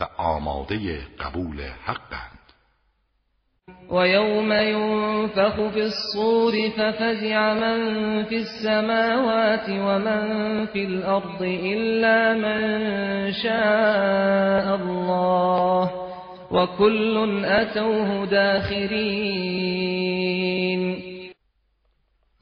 و 0.00 0.04
آماده 0.16 0.98
قبول 1.20 1.60
حقند 1.84 2.40
و 3.90 4.06
یوم 4.08 4.52
ینفخ 4.52 5.54
فی 5.74 5.80
الصور 5.80 6.52
ففزع 6.70 7.52
من 7.52 8.26
فی 8.28 8.36
السماوات 8.36 9.68
و 9.68 9.98
من 9.98 10.66
فی 10.72 10.86
الارض 10.86 11.42
الا 11.62 12.34
من 12.38 13.32
شاء 13.32 14.66
الله 14.80 15.90
و 16.52 16.66
کل 16.66 17.16
اتوه 17.44 18.26
داخرین 18.26 20.99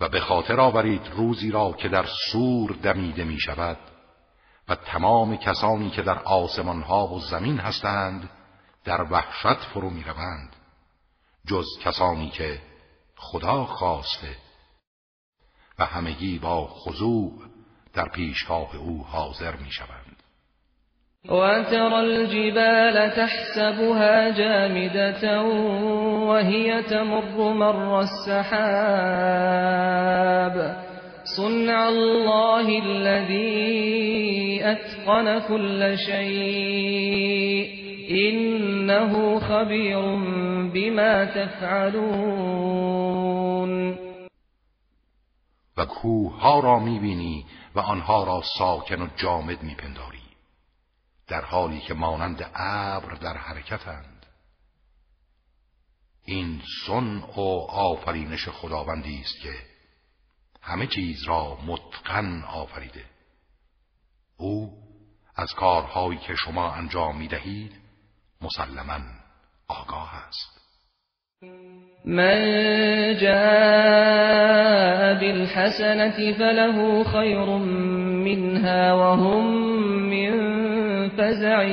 و 0.01 0.09
به 0.09 0.20
خاطر 0.20 0.61
آورید 0.61 1.09
روزی 1.12 1.51
را 1.51 1.72
که 1.72 1.88
در 1.88 2.07
سور 2.32 2.70
دمیده 2.82 3.24
می 3.24 3.38
شود 3.40 3.78
و 4.68 4.74
تمام 4.74 5.36
کسانی 5.36 5.90
که 5.90 6.03
در 6.03 6.18
آسمان 6.18 6.82
ها 6.82 7.07
و 7.09 7.20
زمین 7.20 7.59
هستند 7.59 8.30
در 8.84 9.03
وحشت 9.03 9.64
فرو 9.64 9.90
می 9.90 10.05
روند 10.05 10.57
جز 11.46 11.66
کسانی 11.80 12.30
که 12.30 12.61
خدا 13.16 13.64
خواسته 13.66 14.36
و 15.78 15.84
همگی 15.84 16.38
با 16.38 16.66
خضوع 16.66 17.32
در 17.92 18.09
پیشگاه 18.09 18.76
او 18.76 19.05
حاضر 19.07 19.57
می 19.57 19.70
شوند. 19.70 20.18
وترى 21.27 22.01
الجبال 22.01 23.11
تحسبها 23.11 24.31
جامدة 24.39 25.43
وهي 26.29 26.83
تمر 26.83 27.53
مر 27.53 28.01
السحاب 28.01 30.77
صنع 31.37 31.89
الله 31.89 32.69
الذي 32.85 33.64
أتقن 34.62 35.39
كل 35.49 35.97
شيء 35.99 37.69
إنه 38.11 39.41
خبير 39.41 40.01
بما 40.71 41.25
تفعلون 41.25 43.99
و 45.79 45.81
کوه 45.87 46.31
ها 46.41 46.61
را 46.61 46.79
میبینی 46.79 47.45
و 47.75 47.81
آنها 47.81 48.25
را 48.25 48.43
ساکن 48.59 49.03
و 49.03 49.07
جامد 49.23 49.62
میپنداری 49.62 50.18
در 51.29 51.45
حالی 51.45 51.81
که 51.81 51.95
مانند 51.95 52.51
ابر 52.55 53.14
در 53.14 53.37
حرکتند 53.37 54.26
این 56.24 56.61
سن 56.87 57.18
و 57.37 57.41
آفرینش 57.70 58.49
خداوندی 58.49 59.20
است 59.20 59.41
که 59.43 59.53
همه 60.62 60.87
چیز 60.87 61.22
را 61.24 61.59
متقن 61.66 62.43
آفریده 62.43 63.05
او 64.37 64.72
از 65.37 65.55
کارهایی 65.55 66.18
که 66.18 66.35
شما 66.35 66.72
انجام 66.74 67.18
می 67.18 67.29
دهید 67.29 67.72
مسلما 68.41 68.99
آگاه 69.68 70.14
است 70.29 70.59
من 72.05 72.45
جاء 73.20 73.55
بالحسنة 75.20 76.11
فله 76.33 77.05
خیر 77.05 77.47
منها 77.57 78.99
وهم 78.99 79.45
من 79.89 80.57
فزع 81.19 81.64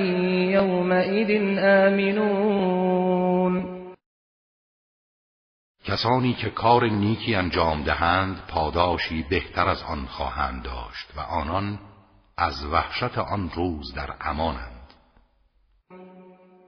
یومئذ 0.53 1.31
آمنون 1.59 3.63
کسانی 5.87 6.33
که 6.33 6.49
کار 6.49 6.85
نیکی 6.85 7.35
انجام 7.35 7.83
دهند 7.83 8.35
پاداشی 8.49 9.25
بهتر 9.29 9.69
از 9.69 9.83
آن 9.89 10.05
خواهند 10.05 10.63
داشت 10.63 11.07
و 11.17 11.19
آنان 11.19 11.79
از 12.37 12.65
وحشت 12.71 13.17
آن 13.17 13.49
روز 13.55 13.93
در 13.93 14.09
امانند 14.21 14.71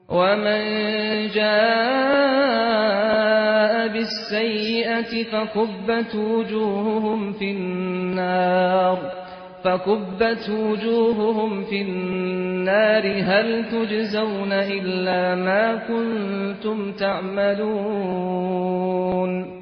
و 0.09 0.15
من 0.15 1.27
جاء 1.35 3.87
بالسیئت 3.93 5.05
فکبت 5.31 6.15
وجوههم 6.15 7.33
في 7.33 7.49
النار 7.51 9.26
فكبت 9.63 10.49
وجوههم 10.49 11.63
في 11.65 11.81
النار 11.81 13.23
هل 13.23 13.71
تجزون 13.71 14.51
إلا 14.51 15.35
ما 15.35 15.75
كنتم 15.87 16.91
تعملون 16.93 19.57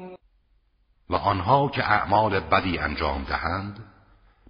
و 1.10 1.16
آنها 1.16 1.68
که 1.68 1.82
اعمال 1.84 2.40
بدی 2.40 2.78
انجام 2.78 3.24
دهند 3.24 3.78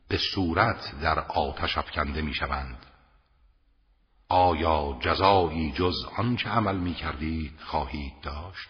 به 0.08 0.18
صورت 0.34 0.92
در 1.02 1.18
آتش 1.18 1.78
افکنده 1.78 2.22
می 2.22 2.34
شوند. 2.34 2.76
آیا 4.28 4.96
جزایی 5.00 5.72
جز 5.76 5.94
آنچه 6.18 6.48
عمل 6.50 6.76
می 6.76 6.94
کردید 6.94 7.52
خواهید 7.60 8.12
داشت؟ 8.22 8.68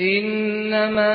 انما 0.00 1.12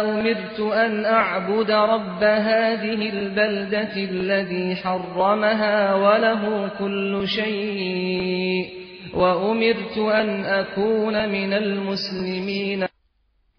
امرت 0.00 0.60
ان 0.60 1.04
اعبد 1.04 1.70
رب 1.70 2.22
هذه 2.22 3.00
البلدة 3.10 3.94
الذي 3.96 4.76
حرمها 4.76 5.94
وله 5.94 6.68
كل 6.78 7.28
شيء 7.28 8.66
وامرت 9.14 9.98
ان 9.98 10.44
اكون 10.44 11.28
من 11.28 11.52
المسلمين 11.52 12.86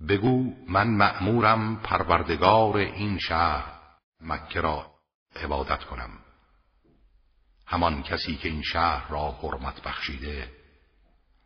بگو 0.09 0.43
من 0.69 0.87
مأمورم 0.97 1.79
پروردگار 1.83 2.77
این 2.77 3.17
شهر 3.19 3.65
مکه 4.21 4.61
را 4.61 4.85
عبادت 5.43 5.83
کنم 5.83 6.09
همان 7.67 8.03
کسی 8.03 8.35
که 8.35 8.49
این 8.49 8.61
شهر 8.61 9.11
را 9.11 9.31
حرمت 9.31 9.81
بخشیده 9.85 10.43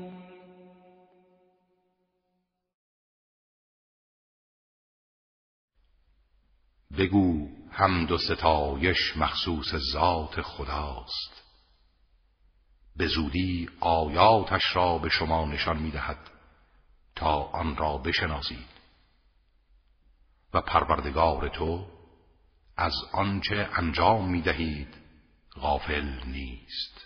بگو 6.99 7.58
حمد 7.79 8.13
و 8.13 8.19
ستایش 8.19 9.17
مخصوص 9.17 9.75
ذات 9.93 10.43
خداست 10.43 11.43
به 12.97 13.07
زودی 13.07 13.69
آیاتش 13.81 14.77
را 14.77 14.99
به 14.99 15.09
شما 15.09 15.45
نشان 15.45 15.79
می 15.79 15.91
دهد 15.91 16.19
تا 17.17 17.41
آن 17.43 17.77
را 17.77 17.99
بشناسید 17.99 18.69
و 20.55 20.61
پروردگار 20.61 21.49
تو 21.49 21.87
از 22.77 22.95
آنچه 23.13 23.69
انجام 23.75 24.31
می 24.31 24.41
دهید 24.43 24.95
غافل 25.55 26.25
نیست 26.27 26.98